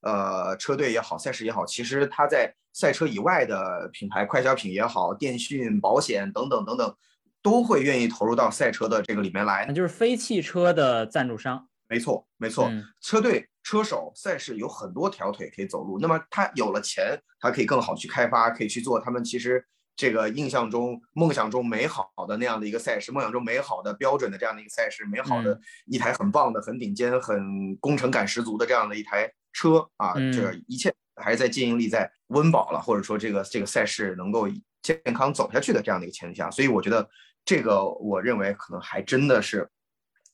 [0.01, 6.97] 呃车队也好，赛事也好，其实它在赛车以外的品牌，快消品也好，电讯、保险等等等等，
[7.41, 9.65] 都会愿意投入到赛车的这个里面来。
[9.69, 11.69] 那就是非汽车的赞助商。
[11.89, 12.69] 没错，没错，
[13.01, 16.01] 车队、车手、赛事有很多条腿可以走路。
[16.01, 19.65] 那么他有了钱，他可以更好去开发，可以去做他们其实。
[19.97, 34.47] 这个印象中、梦想中美好的那样的一个赛事，梦想中美好的标准的这样的一个赛事，美好的一台很棒的、很顶尖、很工程感十足的这样的一台车啊，这一切还是在经营力在温饱了，或者说这个这个赛事能够
[34.83, 37.09] 健康走下去的这样的一个前提下，所以我觉得
[37.45, 39.67] 这个我认为可能还真的是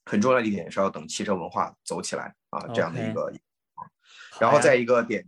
[0.04, 3.32] 很重要的一点是要等汽车文化走起来啊这样的一个，
[4.40, 5.24] 然后再一个点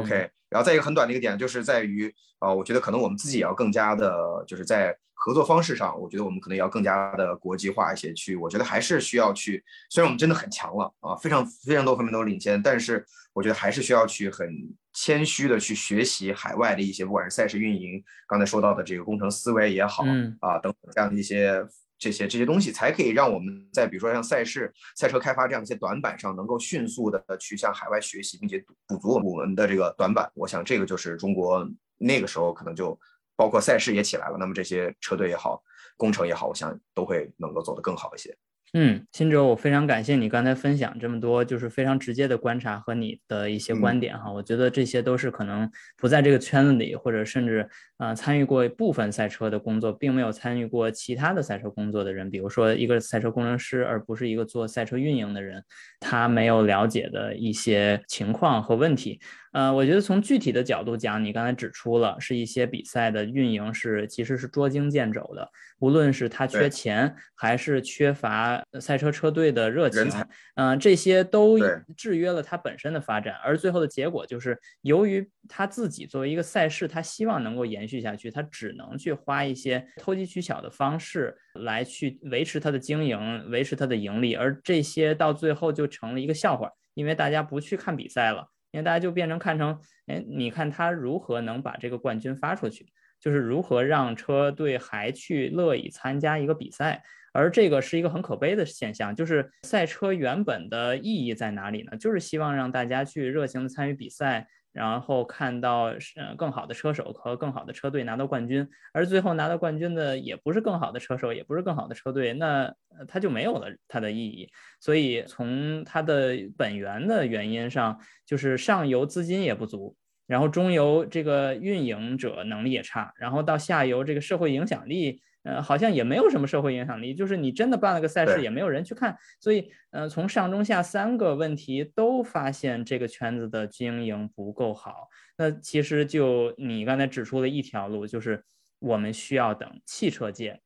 [0.00, 0.30] ，OK。
[0.50, 8.36] 然后再一个很短的一个点，就是在于，呃，我觉得可能我们自己也要更加的，就是在合作方式上，我觉得我们可能也要更加的国际化一些去。
[8.36, 14.48] 我觉得还是需要去，虽然我们真的很强了啊，非常非常多方面都领先，但是我觉得还是需要去很
[14.92, 20.04] 谦虚的去学习海外的一些，不管是赛事运营，刚才说到的这个工程思维也好，
[20.40, 21.66] 啊等等这样的一些
[21.98, 30.30] 这些这些东西，才可以让我们在比如说像赛事、赛车开发这样一些短板上，能够迅速的去向海外学习，并且补足我们的这个短板。
[30.34, 31.66] 我想这个就是中国
[31.96, 32.98] 那个时候可能就
[33.36, 35.62] 包括赛事也起来了，那么这些车队也好，
[35.96, 38.36] 工程也好，我想都会能够走得更好一些。
[38.76, 44.32] 嗯，新哲，我非常感谢你刚才分享这么多，就是非常直接的观察和你的一些观点哈。
[44.32, 47.68] 我觉得这些都是可能不在这个圈子里，或者甚至
[47.98, 55.62] 啊参与过部分赛车的工作，并没有参与过其他的赛车工作的人，比如说一个赛车工程师，而不是一个做赛车运营的人，
[56.00, 59.20] 他没有了解的一些情况和问题。
[59.54, 65.48] 呃，我觉得从具体的角度讲，你刚才指出了是一些比赛的运营是其实是捉襟见肘的，
[65.78, 70.10] 无论是他缺钱，还是缺乏赛车车队的热情，
[70.56, 71.56] 嗯，这些都
[71.96, 73.36] 制约了他本身的发展。
[73.44, 88.48] 而最后的结果就是，由于他自己作为一个赛事，他希望能够延续下去，他只能去花一些投机取巧的方式来去维持他的经营，维持他的盈利，而这些到最后就成了一个笑话，因为大家不去看比赛了。
[88.74, 92.88] 因为大家就变成看成，哎，你看他如何能把这个冠军发出去，
[93.20, 99.14] 就是如何让车队还去乐意参加一个比赛，而这个是一个很可悲的现象。
[99.14, 101.96] 就是赛车原本的意义在哪里呢？
[101.96, 104.48] 就是希望让大家去热情的参与比赛。
[104.74, 105.84] 然后看到
[106.16, 112.74] 呃更好的车手和更好的车队拿到冠军，而最后拿到冠军的也不是更好的车手，也不是更好的车队，那
[113.06, 114.50] 它就没有了它的意义。
[114.80, 119.96] 所以从它的本源的原因上，就是上游资金也不足，
[120.26, 125.22] 然后中游这个运营者能力也差，然后到下游这个社会影响力。
[125.44, 135.08] 呃，好像也没有什么社会影响力，就是你真的办了个赛事，也没有人去看，所以，呃，从上中下三个问题都发现这个圈子的经营不够好。
[135.36, 138.42] 那其实就你刚才指出了一条路，就是
[138.78, 140.60] 我们需要等汽车界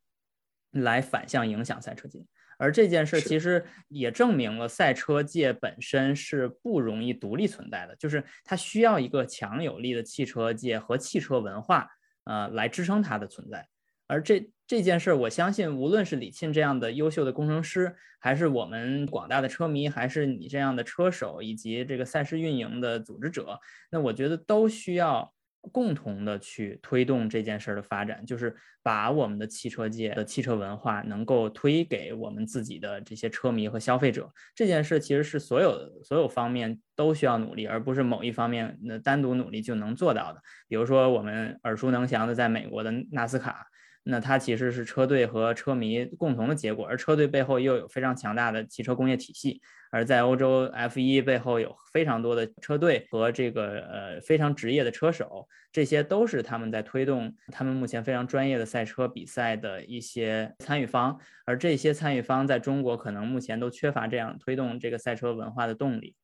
[0.70, 2.24] 来反向影响赛车界，
[2.56, 11.88] 而这件事其实也证明了赛车界本身是不容易独立存在的，就是它需要一个强有力的汽车界和汽车文化，
[12.24, 13.66] 呃，来支撑它的存在。
[14.06, 23.58] 而这这件事儿，我相信，无论是李沁这样的优秀的工程师，还是我们广大的车迷，还是你这样的车手，以及这个赛事运营的组织者，
[23.90, 25.32] 那我觉得都需要
[25.72, 34.30] 共同的去推动这件事儿的发展，就是把我们的汽车界的汽车文化能够推给我们自己的这些车迷和消费者。
[34.54, 40.42] 这件事其实是所有所有方面都需要努力，而不是某一方面那单独努力就能做到的。
[40.68, 43.66] 比如说我们耳熟能详的，在美国的纳斯卡。
[44.10, 66.16] 那它其实是车队和车迷共同的结果，而车队背后又有非常强大的汽车工业体系，而在欧洲 F1 背后有非常多的车队和这个呃非常职业的车手，这些都是他们在推动他们目前非常专业的赛车比赛的一些参与方，而这些参与方在中国可能目前都缺乏这样推动这个赛车文化的动力。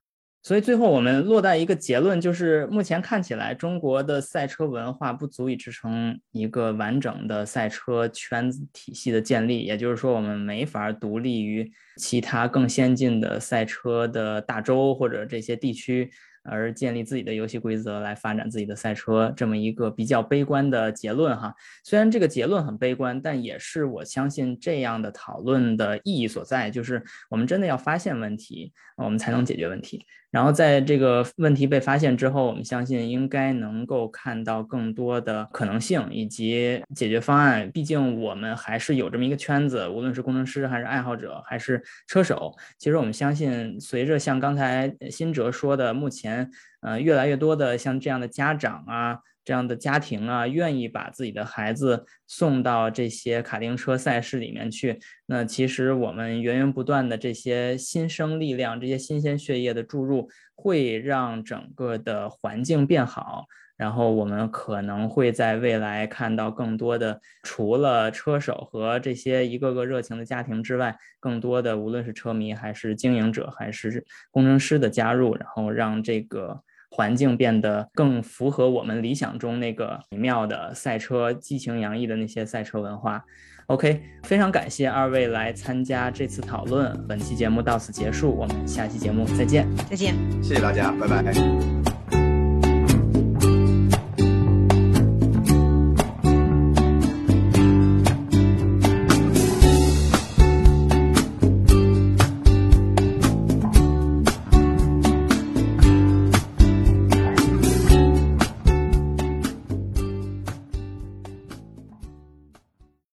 [0.45, 16.11] 所以最后我们落在一个结论，就是目前看起来中国的赛车文化不足以支撑一个完整的赛车圈子体系的建立，也就是说，我们没法独立于其他更先进的赛车的大洲或者这些地区。
[16.47, 21.55] 而建立自己的游戏规则来发展自己的赛车，这么一个比较悲观的结论哈。
[21.83, 30.05] 虽然这个结论很悲观，但也是我相信这样的讨论的意义所在，就是我们真的要发现问题，我们才能解决问题。
[30.35, 37.71] 然后在这个问题被发现之后，我们相信应该能够看到更多的可能性以及解决方案。
[37.71, 46.51] 毕竟我们还是有这么一个圈子，无论是工程师还是爱好者还是车手，其实我们相信，随着像刚才新哲说的，目前
[46.83, 49.19] 呃越来越多的像这样的家长啊。
[49.45, 54.99] 这样的家庭啊，愿意把自己的孩子送到这些卡丁车赛事里面去。
[55.27, 63.45] 那其实我们源源不断的这些新生力量、这些新鲜血液的注入，会让整个的环境变好。
[63.77, 76.63] 然后我们可能会在未来看到更多的，除了车手和这些一个个热情的家庭之外，更多的无论是车迷还是经营者还是工程师的加入，然后让这个。
[76.95, 83.25] 环境变得更符合我们理想中那个美妙的赛车激情洋溢的那些赛车文化。
[83.67, 86.97] OK，非常感谢二位来参加这次讨论。
[87.09, 89.67] 本期节目到此结束，我们下期节目再见。
[89.91, 91.74] 再见，谢谢大家，拜拜。